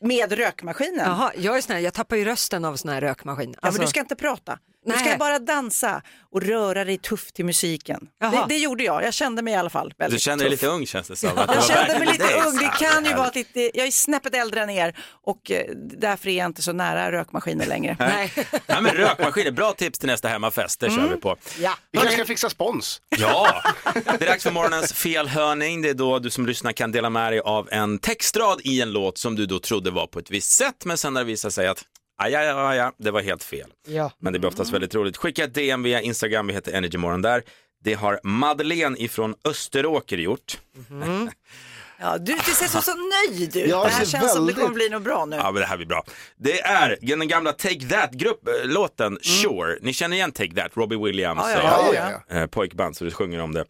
[0.00, 1.06] med rökmaskinen.
[1.08, 3.50] Jaha, jag är sån här, jag tappar ju rösten av sån här rökmaskin.
[3.52, 4.58] Ja, Alltså, men du ska inte prata.
[4.86, 5.06] Du Nej.
[5.06, 8.08] ska bara dansa och röra dig tufft till musiken.
[8.20, 10.86] Det, det gjorde jag, jag kände mig i alla fall Du känner dig lite ung
[10.86, 11.30] känns det som.
[11.48, 14.62] Jag kände mig lite ung, det kan ju vara att lite, jag är snäppet äldre
[14.62, 17.96] än er och eh, därför är jag inte så nära rökmaskiner längre.
[17.98, 18.32] Nej.
[18.66, 21.36] Nej, men rökmaskiner, bra tips till nästa hemmafest, det kör vi på.
[21.60, 21.74] Ja.
[21.90, 23.00] Vi kanske ska fixa spons.
[23.18, 23.62] Ja,
[23.94, 25.82] det är dags för morgonens felhörning.
[25.82, 28.92] Det är då du som lyssnar kan dela med dig av en textrad i en
[28.92, 31.52] låt som du då trodde var på ett visst sätt, men sen har det visat
[31.54, 31.84] sig att
[32.18, 33.72] aj, aj, aj, aj, det var helt fel.
[33.86, 34.10] Ja.
[34.18, 35.16] Men det blir oftast väldigt roligt.
[35.16, 37.42] Skicka ett DM via Instagram, vi heter Energymorgon där.
[37.84, 40.58] Det har Madeleine ifrån Österåker gjort.
[41.98, 43.68] Ja, du, du ser så, så nöjd ut.
[43.68, 44.56] Ja, det här känns som det väldigt.
[44.56, 45.36] kommer bli något bra nu.
[45.36, 46.04] Ja, men det här blir bra.
[46.36, 49.78] Det är den gamla Take That-låten Sure.
[49.80, 51.50] Ni känner igen Take That, Robbie Williams Mm.
[51.50, 52.36] Ja, ja, eh, ja, ja.
[52.36, 53.64] eh, pojkband, så du sjunger om det.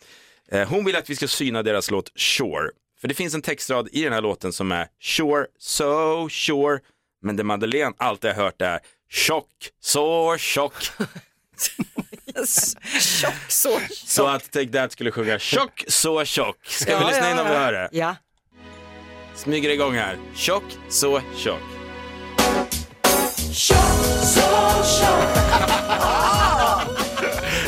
[0.50, 2.70] Eh, hon vill att vi ska syna deras låt Sure.
[3.00, 6.78] För det finns en textrad i den här låten som är Sure, so sure.
[7.26, 8.78] Men det Madeleine alltid har hört är
[9.10, 9.46] Tjock,
[9.80, 10.90] så tjock.
[13.00, 13.80] Tjock så.
[14.06, 16.56] Så att Take That skulle sjunga Tjock, så tjock.
[16.66, 17.58] Ska vi Ja, lyssna ja, in om vi ja.
[17.58, 17.88] hör det?
[17.92, 18.16] Ja.
[19.34, 20.18] Smyger igång här.
[20.34, 21.62] Tjock, så tjock.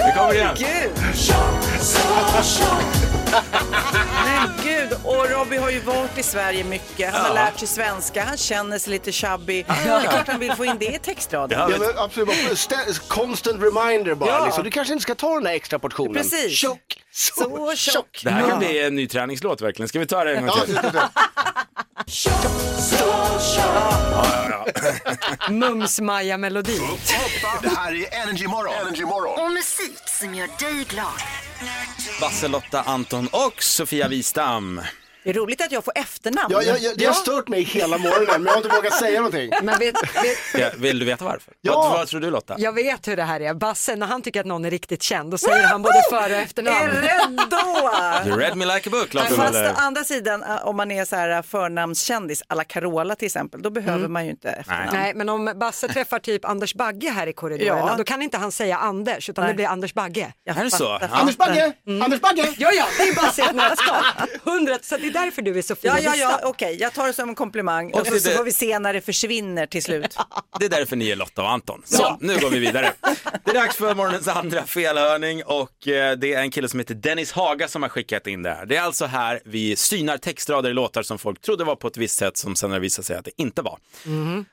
[0.07, 0.57] Vi kommer igen.
[0.59, 0.91] Gud!
[0.97, 1.15] Men
[4.69, 7.13] gud, och Robbie har ju varit i Sverige mycket.
[7.15, 7.35] Han har Ja.
[7.35, 9.63] lärt sig svenska, han känner sig lite chubby.
[9.63, 11.59] Det är klart han vill få in det i textraden.
[11.59, 14.31] Ja, men absolut, bara stä- constant reminder bara.
[14.31, 14.45] Ja.
[14.45, 14.65] Liksom.
[14.65, 16.15] Du kanske inte ska ta den där extra portionen.
[16.15, 16.53] Precis.
[16.59, 16.81] Tjock,
[17.13, 18.21] så, Så tjock.
[18.25, 19.89] Det här kan bli en ny träningslåt verkligen.
[19.89, 20.75] Ska vi ta det en gång Ja, till?
[20.75, 21.09] det-
[25.51, 26.81] Mums-Maja-melodi.
[27.63, 28.75] Det här är Energy Morgon.
[28.87, 29.45] Energy Morgon.
[29.45, 31.07] Och musik som gör dig glad.
[32.21, 34.81] Basse, Lotta, Anton och Sofia Wistam.
[35.29, 36.49] Det är roligt att jag får efternamn.
[36.55, 39.19] Ja, jag, jag, det har stört mig hela morgonen men jag har inte vågat säga
[39.21, 39.51] någonting.
[39.63, 41.55] Men vet, vet, Ja, vill du veta varför?
[41.61, 41.73] Ja.
[41.75, 42.55] Vad, vad tror du Lotta?
[42.59, 43.55] jag vet hur det här är.
[43.55, 46.37] Basse, när han tycker att någon är riktigt känd, då säger han både för och
[46.37, 46.91] Är efternamn.
[46.91, 48.29] redo!
[48.29, 51.05] You read me like a book, Lotta Fast å andra sidan, eh, om man är
[51.05, 54.91] så här förnamnskändis, alla Carola till exempel, då behöver man ju inte efternamn.
[54.93, 57.95] Nej, men om Basse träffar typ Anders Bagge här i korridorerna, Ja.
[57.99, 59.53] då kan inte han säga Anders, utan Nej.
[59.53, 60.33] det blir Anders Bagge.
[60.45, 60.85] Jag Är det så?
[61.01, 61.09] Ja.
[61.11, 61.73] Anders Bagge!
[62.05, 62.55] Anders Bagge!
[62.59, 64.05] Ja, ja, det är Basse i ett nötskal.
[64.45, 66.93] Hundra, så det är därför du är så fin Ja, och ja, ja, okej, jag
[66.93, 69.01] tar det som en komplimang Och och så, det- så får vi se när det
[69.01, 70.17] försvinner till slut.
[70.59, 71.83] Det är därför ni är Lotta och Anton.
[71.85, 72.93] Så, nu går vi vidare.
[73.45, 76.95] Det är dags för morgonens andra felhörning och eh, det är en kille som heter
[76.95, 78.67] Dennis Haga som har skickat in det här.
[78.67, 81.97] Det är alltså här vi synar textrader i låtar som folk trodde var på ett
[81.97, 83.73] visst sätt som sen har visat sig att det inte var.
[83.73, 83.79] Och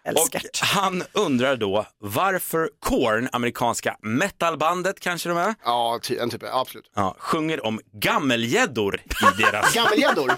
[0.10, 0.42] Älskar.
[0.62, 6.92] han undrar då varför Korn, amerikanska metalbandet kanske de är, Ja, en typ, absolut.
[6.96, 10.32] ja, sjunger om gammelgäddor i deras Gammelgäddor.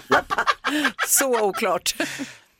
[1.06, 1.94] Så oklart.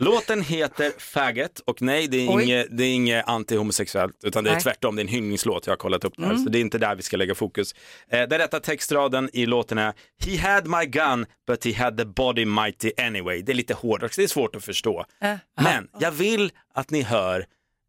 [0.00, 4.54] Låten heter Faggot och nej, det är inget, det är inget anti-homosexuellt utan det är
[4.54, 4.62] Nej.
[4.62, 6.38] tvärtom, det är en hyllningslåt, jag har kollat upp det Mm.
[6.38, 7.74] så det är inte där vi ska lägga fokus.
[8.10, 9.92] Eh, den rätta textraden i låten är
[10.24, 13.42] He had my gun but he had the body mighty anyway.
[13.42, 15.04] Det är lite hårdare, det är svårt att förstå.
[15.22, 15.34] Äh.
[15.60, 17.46] Men jag vill att ni hör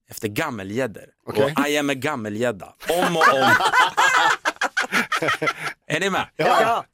[0.10, 1.54] efter gammelgäddor Okej.
[1.58, 3.50] och I am a gammelgädda om och om.
[5.88, 6.28] är ni med?
[6.36, 6.86] Ja.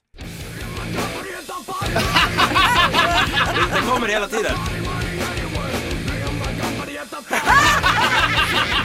[3.74, 4.56] Det kommer hela tiden.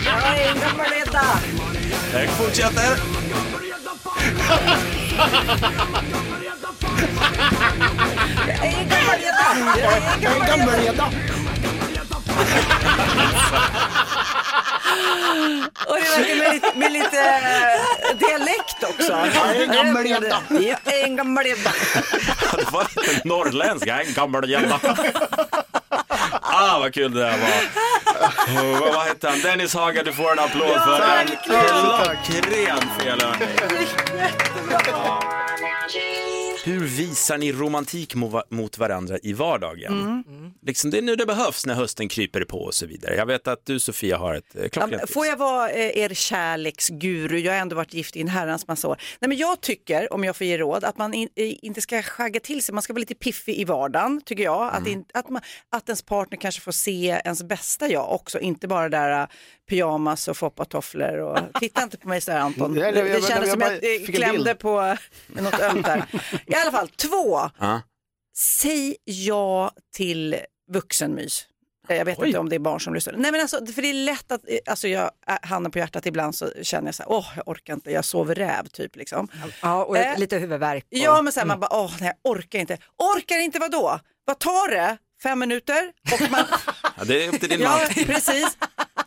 [0.04, 1.24] Jag är en gammal ledda.
[2.12, 2.96] Jag fortsätter.
[10.20, 10.60] Jag är
[15.86, 19.12] Och det verkar med lite, med lite eh, dialekt också.
[19.54, 20.42] En gammal ledda.
[20.48, 21.44] Jag är en gammal.
[21.46, 21.70] Ja,
[22.58, 24.80] det var lite norrländska, en gammal jävla.
[26.42, 27.48] Ah, vad kul det där var.
[28.62, 29.40] Oh, vad hette han?
[29.40, 33.48] Dennis Haga, du får en applåd för en klockren felhörning.
[36.64, 40.24] Hur visar ni romantik mo- mot varandra i vardagen?
[40.66, 43.14] Liksom det är nu det behövs när hösten kryper på och så vidare.
[43.16, 45.12] Jag vet att du Sofia har ett eh, Ja, klockrent tips.
[45.14, 47.38] Får jag vara eh, er kärleksguru?
[47.38, 48.96] Jag har ändå varit gift i en herrans massa år.
[49.20, 52.02] Nej, men jag tycker, om jag får ge råd, att man in, eh, inte ska
[52.02, 52.74] skagga till sig.
[52.74, 54.68] Man ska vara lite piffig i vardagen, tycker jag.
[54.72, 54.92] Att, Mm.
[54.92, 58.88] in, att, man, att ens partner kanske får se ens bästa jag också, inte bara
[58.88, 59.28] där
[59.70, 61.18] pyjamas och foppatofflor.
[61.18, 61.38] Och...
[61.60, 62.74] Titta inte på mig så här Anton.
[62.74, 66.04] Det, det jag- kändes som att jag klämde på eh, något ömt där.
[66.46, 67.40] I alla fall, två.
[67.58, 67.80] Ja.
[68.36, 70.36] Säg ja till
[70.72, 71.46] vuxenmys.
[71.88, 72.26] Eh, Jag vet Oj.
[72.26, 73.14] inte om det är barn som lyssnar.
[73.16, 76.06] Nej men alltså, för det är lätt att, eh, alltså jag, äh, handen på hjärtat
[76.06, 79.28] ibland så känner jag så här, åh jag orkar inte, jag sover räv typ liksom.
[79.62, 80.84] Ja, och Eh, lite huvudvärk.
[80.84, 82.78] Och, Ja men så här, man bara, åh nej jag orkar inte.
[83.16, 84.00] Orkar inte vad då?
[84.24, 84.96] Vad tar det?
[85.22, 85.92] Fem minuter?
[86.12, 86.44] Och man,
[86.98, 88.04] Ja, det är upp till din ja man.
[88.04, 88.56] precis.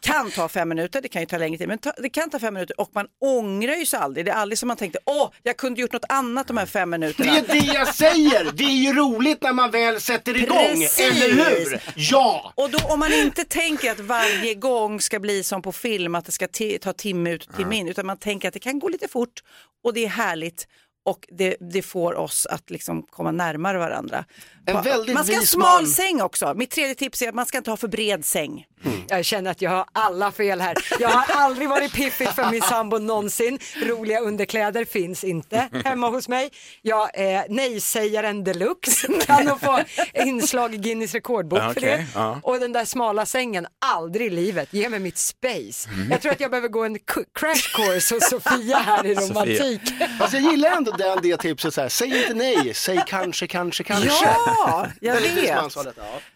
[0.02, 2.40] Kan ta fem minuter, det kan ju ta längre tid, men ta, det kan ta
[2.40, 4.26] fem minuter och man ångrar ju sig aldrig.
[4.26, 6.92] Det är aldrig som man tänkte, åh jag kunde gjort något annat de här fem
[6.92, 7.38] Det minuterna.
[7.38, 8.52] är det jag säger!
[8.54, 11.00] Det är ju roligt när man väl sätter igång, Precis.
[11.00, 11.82] eller hur?
[11.96, 12.54] Ja!
[12.56, 16.26] Och då om man inte tänker att varje gång ska bli som på film, att
[16.26, 16.48] det ska
[16.82, 19.44] ta timme ut och timme in, utan man tänker att det kan gå lite fort
[19.84, 20.68] och det är härligt
[21.06, 24.26] och det, det får oss att liksom komma närmare varandra.
[24.66, 25.88] En Pa- väldigt man ska ha smal man.
[25.92, 26.54] säng också.
[26.54, 28.66] Mitt tredje tips är att man ska inte ha för bred säng.
[29.08, 30.76] Jag känner att jag har alla fel här.
[31.00, 33.60] Jag har aldrig varit piffig för min sambo någonsin.
[33.86, 36.50] Roliga underkläder finns inte hemma hos mig.
[36.82, 39.08] Jag är nej-sägaren deluxe.
[39.26, 39.80] Kan nog få
[40.14, 42.06] inslag i Guinness rekordbok för det.
[42.16, 42.40] ja.
[42.44, 44.70] Och den där smala sängen, aldrig i livet.
[44.74, 45.90] Ge mig mitt space.
[45.90, 46.12] Mm.
[46.12, 46.98] Jag tror att jag behöver gå en
[47.40, 49.82] crash course hos Sofia här i romantik.
[50.20, 51.90] Fast jag gillar ändå den, det tipset så här.
[51.90, 54.10] säg inte nej, säg kanske, kanske, kanske.
[54.10, 55.48] Ja, jag vet.
[55.48, 55.70] ja.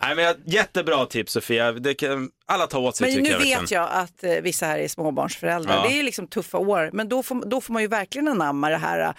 [0.01, 1.71] Nej, men jättebra tips Sofia.
[1.71, 4.65] Det kan alla ta åt sig Men tycker nu jag vet jag att eh, vissa
[4.65, 5.75] här är småbarnsföräldrar.
[5.75, 5.89] Ja.
[5.89, 8.77] Det är liksom tuffa år, men då får, då får man ju verkligen anamma det
[8.77, 9.13] här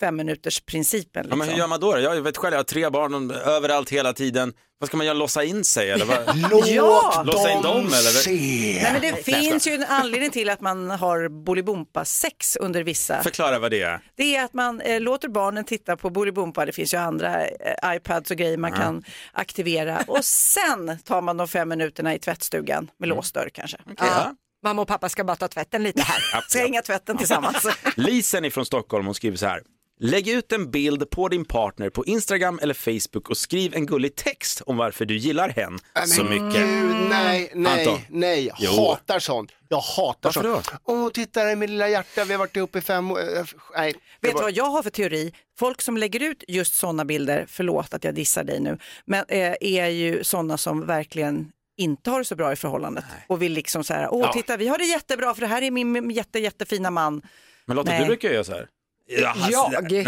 [0.00, 1.10] fem minuters principen.
[1.14, 1.38] Ja, Liksom.
[1.38, 1.98] men hur gör man då?
[1.98, 4.52] Jag vet själv, jag har tre barn överallt hela tiden.
[4.78, 6.04] Vad ska man göra, låsa in sig eller?
[6.04, 6.36] Vad?
[6.50, 7.22] Låt Ja.
[7.26, 7.92] Låsa in dem eller?
[7.96, 8.80] se.
[8.82, 13.22] Nej, men det jag finns ju en anledning till att man har Bolibompa-sex under vissa.
[13.22, 14.00] Förklara vad det är.
[14.16, 17.96] Det är att man eh, låter barnen titta på Bolibompa, det finns ju andra eh,
[17.96, 22.90] iPads och grejer man kan aktivera och sen tar man de fem minuterna i tvättstugan
[22.98, 23.76] med låst dörr kanske.
[23.98, 24.34] Ja.
[24.62, 26.40] Mamma och pappa ska bara ta tvätten lite här.
[26.48, 27.66] Ska hänga tvätten tillsammans.
[27.96, 29.60] Lisen ifrån Stockholm, hon skriver så här.
[29.98, 34.14] Lägg ut en bild på din partner på Instagram eller Facebook och skriv en gullig
[34.14, 36.52] text om varför du gillar hen så mycket.
[36.54, 38.00] Gud, nej, nej, Anton.
[38.08, 38.50] nej.
[38.58, 38.70] Jo.
[38.70, 39.52] Hatar sånt.
[39.68, 40.70] Jag hatar Varför sånt.
[40.84, 43.18] Åh, titta där är mitt lilla hjärta, vi har varit ihop i fem år.
[43.38, 43.44] Eh,
[43.76, 43.92] Nej.
[43.92, 45.32] det Vet du var- vad jag har för teori?
[45.58, 49.54] Folk som lägger ut just sådana bilder, förlåt att jag dissar dig nu, men eh,
[49.60, 53.84] är ju sådana som verkligen inte har det så bra i förhållandet och vill liksom
[53.84, 54.32] så här, åh Ja.
[54.32, 57.22] titta vi har det jättebra för det här är min min jätte, jättefina man.
[57.66, 58.00] Men Lotta, Nej.
[58.00, 58.68] du brukar ju göra så här.
[59.08, 60.02] Ja, Jag, Nej,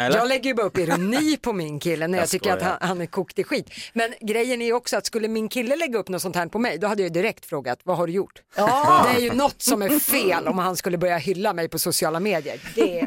[0.00, 0.16] eller?
[0.16, 2.76] jag lägger ju bara upp ironi på min kille när jag, Jag tycker att han,
[2.80, 3.70] han är kokt i skit.
[3.92, 6.58] Men grejen är ju också att skulle min kille lägga upp något sånt här på
[6.58, 8.42] mig, då hade jag direkt frågat, vad har du gjort?
[8.56, 9.06] Ja.
[9.12, 12.20] Det är ju något som är fel om han skulle börja hylla mig på sociala
[12.20, 12.60] medier.
[12.74, 13.06] Det,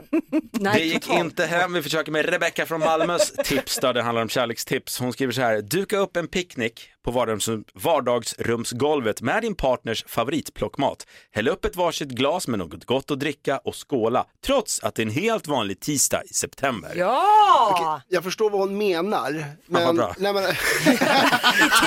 [0.51, 1.19] nej, det gick totalt.
[1.19, 1.73] inte hem.
[1.73, 3.93] Vi försöker med Rebecca från Malmös tips då.
[3.93, 4.99] Det handlar om kärlekstips.
[4.99, 5.61] Hon skriver så här.
[5.61, 11.07] Duka upp en picknick på vardagsrum, vardagsrumsgolvet med din partners favoritplockmat.
[11.31, 14.25] Häll upp ett varsitt glas med något gott att dricka och skåla.
[14.45, 16.91] Trots att det är en helt vanlig tisdag i september.
[16.95, 18.01] Ja!
[18.09, 19.45] Jag förstår vad hon menar.
[19.65, 20.15] Men, vad bra.
[20.17, 20.43] nej, men,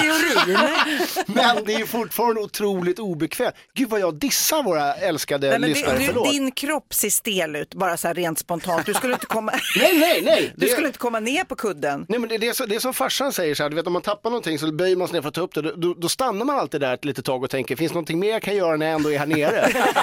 [0.00, 0.58] Teorin.
[1.26, 3.54] men det är ju fortfarande otroligt obekvämt.
[3.74, 7.56] Gud vad jag dissar våra älskade Nej, men lyssnare, det, du, din kropp ser stel
[7.56, 8.86] ut, bara så här rent spontant.
[8.86, 10.52] Du skulle inte komma, Nej, nej, nej.
[10.56, 12.06] du Det- skulle inte komma ner på kudden.
[12.08, 13.86] Nej men det, det, är så, det är som farsan säger så här, du vet
[13.86, 15.62] om man tappar någonting så böjer man sig ner för att ta upp det.
[15.62, 18.30] Då, då, stannar man alltid där ett litet tag och tänker, finns det någonting mer
[18.30, 19.68] jag kan göra när jag ändå är här nere?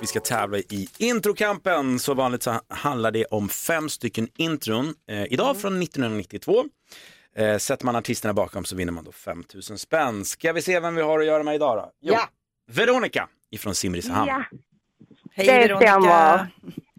[0.00, 1.98] Vi ska tävla i introkampen.
[1.98, 4.94] Så vanligt så handlar det om fem stycken intron.
[5.10, 6.64] Eh, idag från 1992.
[7.36, 10.24] Eh, sätter man artisterna bakom så vinner man då 5000 spänn.
[10.24, 11.90] Ska vi se vem vi har att göra med idag då?
[12.00, 12.28] Jo, Ja.
[12.72, 14.26] Veronica ifrån Simrishamn.
[14.28, 14.44] Ja,
[15.36, 15.86] Hej det Veronica.
[15.90, 16.46] stämmer.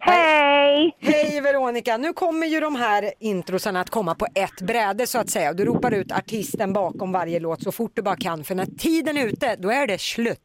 [0.00, 0.96] Hej!
[1.00, 5.30] Hej Veronica, nu kommer ju de här introsarna att komma på ett bräde så att
[5.30, 5.52] säga.
[5.52, 9.16] Du ropar ut artisten bakom varje låt så fort du bara kan för när tiden
[9.16, 10.38] är ute då är det slut.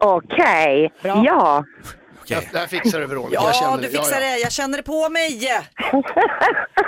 [0.00, 1.22] Okej, Bra.
[1.26, 1.64] ja.
[2.22, 2.42] Okay.
[2.52, 3.88] Det här fixar du Veronica, jag Ja, känner du det.
[3.88, 4.38] fixar det.
[4.38, 5.40] Jag känner det på mig.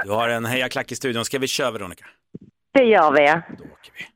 [0.05, 1.25] Du har en hejaklack i studion.
[1.25, 2.05] Ska vi köra Veronica?
[2.75, 3.27] Det gör vi.
[3.59, 4.07] Då åker vi.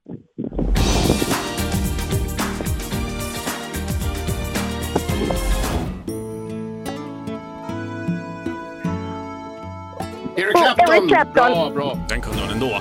[10.40, 10.94] Eric Clapton.
[10.94, 11.52] Eric Clapton.
[11.52, 11.98] Bra, bra.
[12.08, 12.80] Den kunde hon ändå.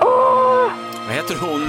[0.00, 0.70] Åh!
[1.06, 1.60] Vad heter hon?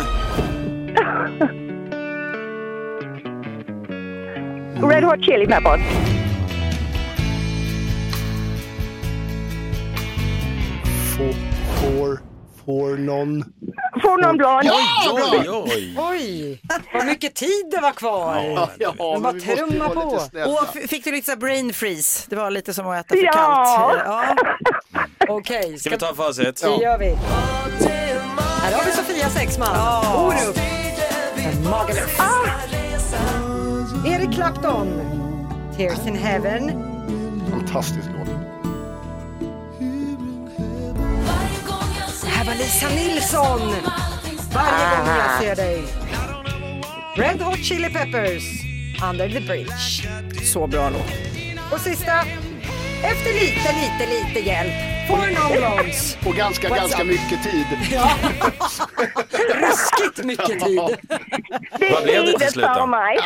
[4.90, 5.82] Red Hot Chili Peppers.
[11.16, 12.22] For,
[12.65, 13.43] for någon.
[14.02, 14.65] For non blond.
[14.65, 14.74] Ja,
[15.15, 15.30] bra!
[15.32, 15.95] Oj, oj.
[15.97, 16.62] Oj,
[16.93, 18.36] vad mycket tid det var kvar.
[18.45, 20.02] Ja, ja, bara trumma på.
[20.50, 22.26] Och fick du lite så brain freeze?
[22.30, 23.32] Det var lite som att äta för Ja.
[23.34, 24.02] kallt.
[24.06, 24.36] Ja.
[25.30, 26.62] Okej, Ska vi ta facit?
[26.62, 27.17] det gör vi.
[28.62, 29.76] Här har vi Sofia Sexman,
[30.26, 30.58] Orup,
[31.69, 32.19] Magaluf.
[34.06, 34.88] Erik Clapton,
[35.78, 36.71] Tears in Heaven.
[37.52, 38.21] Fantastisk låt.
[42.58, 43.60] Lisa Nilsson.
[44.54, 45.84] Varje gång jag ser dig.
[47.16, 48.44] Red Hot Chili Peppers,
[49.10, 50.10] Under the Bridge.
[50.46, 51.12] Så bra låt.
[51.72, 52.14] Och sista,
[53.04, 54.74] efter lite, lite, lite hjälp,
[55.08, 56.18] For Non Blondes.
[56.28, 57.08] Och ganska, What's ganska up?
[57.08, 57.66] mycket tid.
[57.92, 58.12] Ja.
[59.56, 60.82] Ruskigt mycket tid.
[61.80, 62.86] Det Vad blev det till slut då?
[62.86, 63.18] mig.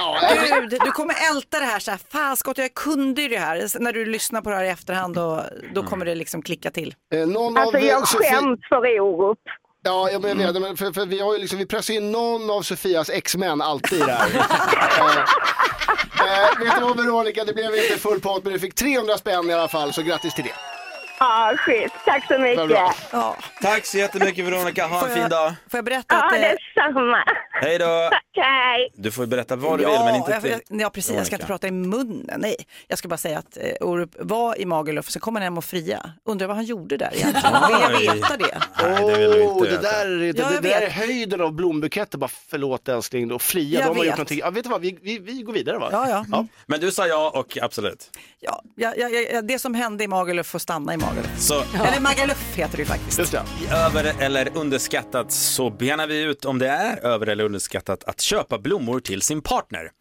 [0.49, 3.79] Gud, du kommer älta det här så här, fan Scott, jag kunde ju det här.
[3.79, 6.95] När du lyssnar på det här i efterhand då, då kommer det liksom klicka till.
[7.13, 9.39] Eh, någon Alltså av, jag Sofie- skäms för Orup.
[9.85, 10.37] Ja, jag Mm.
[10.53, 13.61] vet, men för, för vi, har ju liksom, vi pressar in någon av Sofias ex-män
[13.61, 14.09] alltid där.
[16.19, 19.17] eh, eh, vet du vad Veronica, det blev inte full pott men du fick 300
[19.17, 20.53] spänn i alla fall, så grattis till det.
[21.19, 21.91] Ja, skit.
[22.05, 22.79] Tack så mycket.
[23.11, 23.35] Ja.
[23.61, 24.87] Tack så jättemycket Veronica.
[24.87, 25.53] Ha en jag- fin dag.
[25.71, 26.33] Får jag berätta Ja, att...
[26.33, 27.23] eh, detsamma.
[27.61, 27.85] Hej då.
[28.11, 28.89] Tack, hej.
[28.95, 31.15] Du får berätta vad du ja, vill men inte jag, till jag, ja, precis.
[31.15, 32.39] Jag ska inte prata i munnen.
[32.41, 32.55] Nej,
[32.87, 35.65] jag ska bara säga att eh, Orup var i Magaluf, så kom han hem och
[35.65, 36.11] fria.
[36.25, 37.53] Undrar vad han gjorde där egentligen.
[37.67, 38.61] Vill jag veta det?
[38.83, 41.41] Nej, det vill Åh, inte det där, är- det, Ja, det, jag där är höjden
[41.41, 42.17] av blombuketter.
[42.17, 44.05] Bara förlåt älskling, och fria, Jag de har vet.
[44.05, 44.39] gjort någonting.
[44.39, 45.89] Ja, vet du vad, vi, vi, vi går vidare va?
[45.91, 46.45] Ja, ja.
[46.65, 48.09] Men du sa ja och absolut.
[48.39, 51.39] ja, ja, ja, ja det som hände i Magaluf får stanna i Magaluf.
[51.39, 51.53] Så
[51.87, 53.19] Eller Magaluf heter det ju faktiskt.
[53.19, 53.41] Just det.
[53.75, 58.59] över eller underskattat så benar vi ut om det är över eller underskattat att köpa
[58.59, 59.91] blommor till sin partner.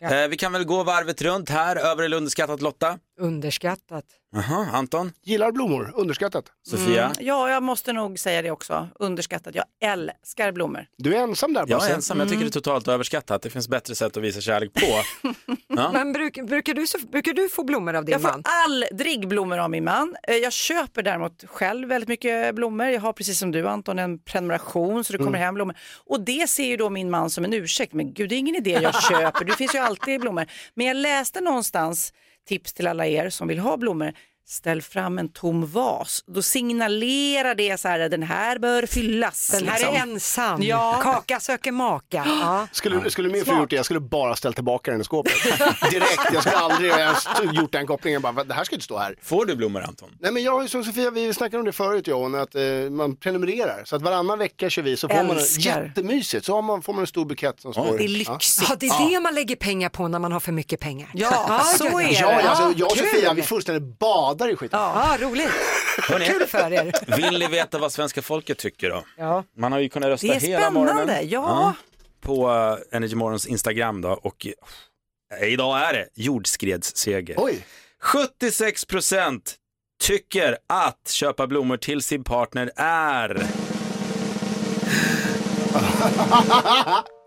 [0.00, 2.98] Eh, vi kan väl gå varvet runt här, över eller underskattat Lotta.
[3.20, 4.04] Underskattat.
[4.32, 5.12] Jaha, Anton?
[5.24, 6.44] Gillar blommor, underskattat.
[6.70, 7.04] Sofia?
[7.04, 8.88] Mm, ja, jag måste nog säga det också.
[8.98, 9.54] Underskattat.
[9.54, 10.86] Jag älskar blommor.
[10.98, 13.42] Du är ensam där Jag är ensam, jag tycker det är totalt överskattat.
[13.42, 14.80] Det finns bättre sätt att visa kärlek på.
[15.70, 15.90] Ja.
[15.92, 18.42] Men bruk, brukar, du, så- brukar du få blommor av din Jag får man?
[18.66, 20.16] aldrig blommor av min man.
[20.28, 22.86] Eh, Jag köper däremot själv väldigt mycket blommor.
[22.86, 25.40] Jag har precis som du Anton en prenumeration så det kommer Mm.
[25.40, 25.76] hem blommor.
[26.06, 27.92] Och det ser ju då min man som en ursäkt.
[27.92, 30.46] Men gud det är ingen idé jag köper, det finns ju alltid blommor.
[30.74, 32.12] Men jag läste någonstans,
[32.48, 34.12] tips till alla er som vill ha blommor,
[34.50, 36.24] ställ fram en tom vas.
[36.26, 39.48] Då signalerar det så här, den här bör fyllas.
[39.48, 39.94] Den här liksom.
[39.94, 40.62] är ensam.
[40.62, 41.00] Ja.
[41.02, 42.24] Kaka söker maka.
[42.26, 42.66] Ja.
[42.72, 45.32] Skulle, skulle min fru gjort det, jag skulle bara ställt tillbaka den i skåpet.
[45.90, 48.22] Direkt, jag skulle aldrig ens gjort den kopplingen.
[48.22, 49.16] Bara, det här ska inte stå här.
[49.22, 50.08] Får du blommor Anton?
[50.20, 52.62] Nej men jag som Sofia, vi snackade om det förut jag och hon, att eh,
[52.90, 53.82] man prenumererar.
[53.84, 56.46] Så att varannan vecka kör vi så får man en, jättemysigt.
[56.46, 57.98] Så har man, får man en stor bukett som står.
[57.98, 58.32] Det är Ja.
[58.32, 58.68] lyxigt.
[58.70, 61.10] Ja, det är det man lägger pengar på när man har för mycket pengar.
[61.14, 62.12] Ja, så är det.
[62.12, 62.96] Ja, alltså, jag och.
[62.98, 63.98] Sofia vi fullständigt
[64.38, 64.80] badar i skiten.
[64.80, 65.50] Ja, roligt.
[66.26, 67.16] Kul för er.
[67.16, 69.04] Vill ni veta vad svenska folket tycker då?
[69.16, 69.44] Ja.
[69.56, 70.96] Man har ju kunnat rösta Det är hela morgonen.
[71.06, 71.74] spännande, ja.
[72.20, 74.46] På uh, Energy Morgons Instagram då och
[75.40, 77.34] eh, idag är det jordskredsseger.
[77.38, 77.64] Oj.
[78.02, 79.54] 76 procent
[80.02, 83.42] tycker att köpa blommor till sin partner är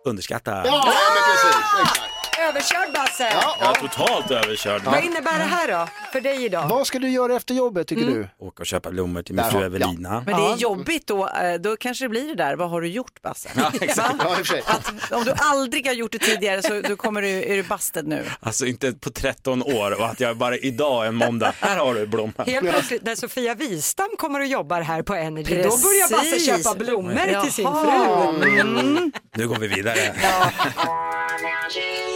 [0.06, 0.66] underskattat.
[0.68, 1.56] Ja, men precis.
[1.82, 2.11] Exakt.
[2.50, 3.30] Överkörd Basse.
[3.34, 4.82] Ja, Jag är totalt överkörd.
[4.84, 6.68] Vad innebär det här då för dig idag?
[6.68, 8.28] Vad ska du göra efter jobbet tycker du?
[8.40, 10.24] Åka och köpa blommor till min Där fru har- Evelina.
[10.26, 12.88] Men det är jobbigt då, eh, då kanske det blir det där, vad har du
[12.88, 13.50] gjort Basse?
[13.56, 14.16] Ja, exakt.
[14.20, 14.64] Ja, i och för sig.
[14.66, 18.08] Att om du aldrig har gjort det tidigare så då kommer du, är du busted
[18.08, 18.26] nu.
[18.40, 22.08] Alltså inte på 13 år och att jag bara idag en måndag, här har du
[22.08, 22.34] blomma.
[22.46, 26.46] Helt plötsligt när Sofia Wistam kommer och jobbar här på Energy, då börjar Basse Precis.
[26.66, 28.60] köpa blommor till sin fru.
[28.60, 29.12] Mm.
[29.36, 30.16] Nu går vi vidare.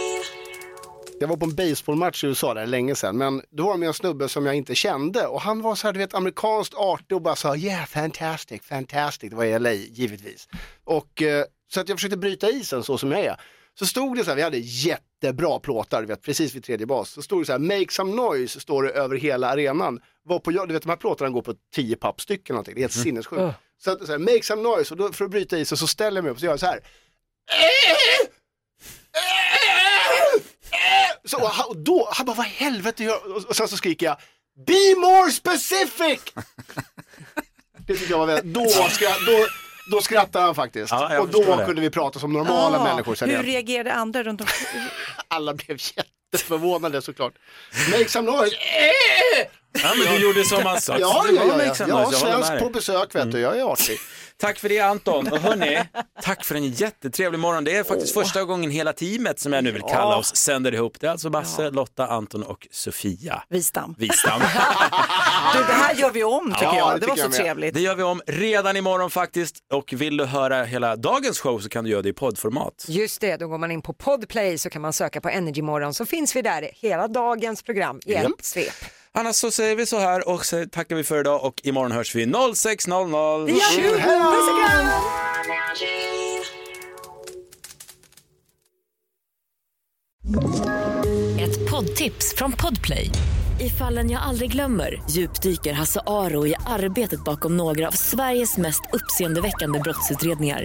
[1.20, 3.86] Jag var på en baseballmatch i USA där länge sedan, men då var det med
[3.86, 7.16] en snubbe som jag inte kände och han var så här, du vet, amerikanskt artig
[7.16, 10.48] och bara sa yeah, fantastic, fantastic, det var i LA givetvis.
[10.84, 13.40] Och eh, så att jag försökte bryta isen så som jag är.
[13.78, 17.10] Så stod det så här, vi hade jättebra plåtar, du vet, precis vid tredje bas.
[17.10, 20.00] Så stod det så här, make some noise, står det över hela arenan.
[20.22, 22.92] Var på, du vet, de här plåtarna går på tio eller någonting, det är helt
[22.92, 23.42] sinnessjukt.
[23.42, 23.52] Uh.
[23.78, 26.16] Så att så här, make some noise, och då, för att bryta isen så ställer
[26.16, 26.80] jag mig upp och så gör jag så här.
[31.24, 34.16] Så, och då, han bara, vad i helvete gör och, och sen så skriker jag,
[34.66, 36.20] Be more specific!
[37.86, 39.46] Det tyckte jag var väldigt, då, skra, då,
[39.90, 40.90] då skrattade han faktiskt.
[40.90, 43.14] Ja, och då kunde vi prata som normala Ah, människor.
[43.14, 43.46] Sen Hur igen.
[43.46, 44.82] reagerade andra runt omkring?
[45.28, 45.76] Alla blev
[46.36, 47.34] jätteförvånade såklart.
[47.90, 48.56] Make some noise!
[49.82, 50.98] Ja, men du gjorde som han sa.
[50.98, 51.74] Ja, ja, ja, ja.
[51.78, 53.98] ja jag med svensk på besök vet du, jag är artig.
[54.38, 55.28] Tack för det Anton.
[55.28, 55.78] Och hörni,
[56.22, 57.64] tack för en jättetrevlig morgon.
[57.64, 61.00] Det är faktiskt första gången hela teamet som jag nu vill kalla oss sänder ihop.
[61.00, 63.94] Det är alltså Basse, Lotta, Anton och Sofia Wistam.
[63.98, 64.40] Wistam.
[65.54, 66.94] Du, det här gör vi om tycker Ja, jag.
[66.94, 67.74] det Det var så trevligt.
[67.74, 69.56] Det gör vi om redan imorgon faktiskt.
[69.72, 72.84] Och vill du höra hela dagens show så kan du göra det i poddformat.
[72.88, 75.94] Just det, då går man in på Podplay så kan man söka på Energy Morgon
[75.94, 78.74] så finns vi där hela dagens program i ett svep.
[79.12, 82.14] Annars så säger vi så här och så tackar vi för idag och imorgon hörs
[82.14, 83.46] vi 06.00.
[83.46, 84.02] Det gör vi.
[84.02, 84.86] Puss och kram!
[91.40, 93.10] Ett poddtips från Podplay.
[93.60, 98.82] I fallen jag aldrig glömmer djupdyker Hasse Aro i arbetet bakom några av Sveriges mest
[98.92, 100.64] uppseendeväckande brottsutredningar.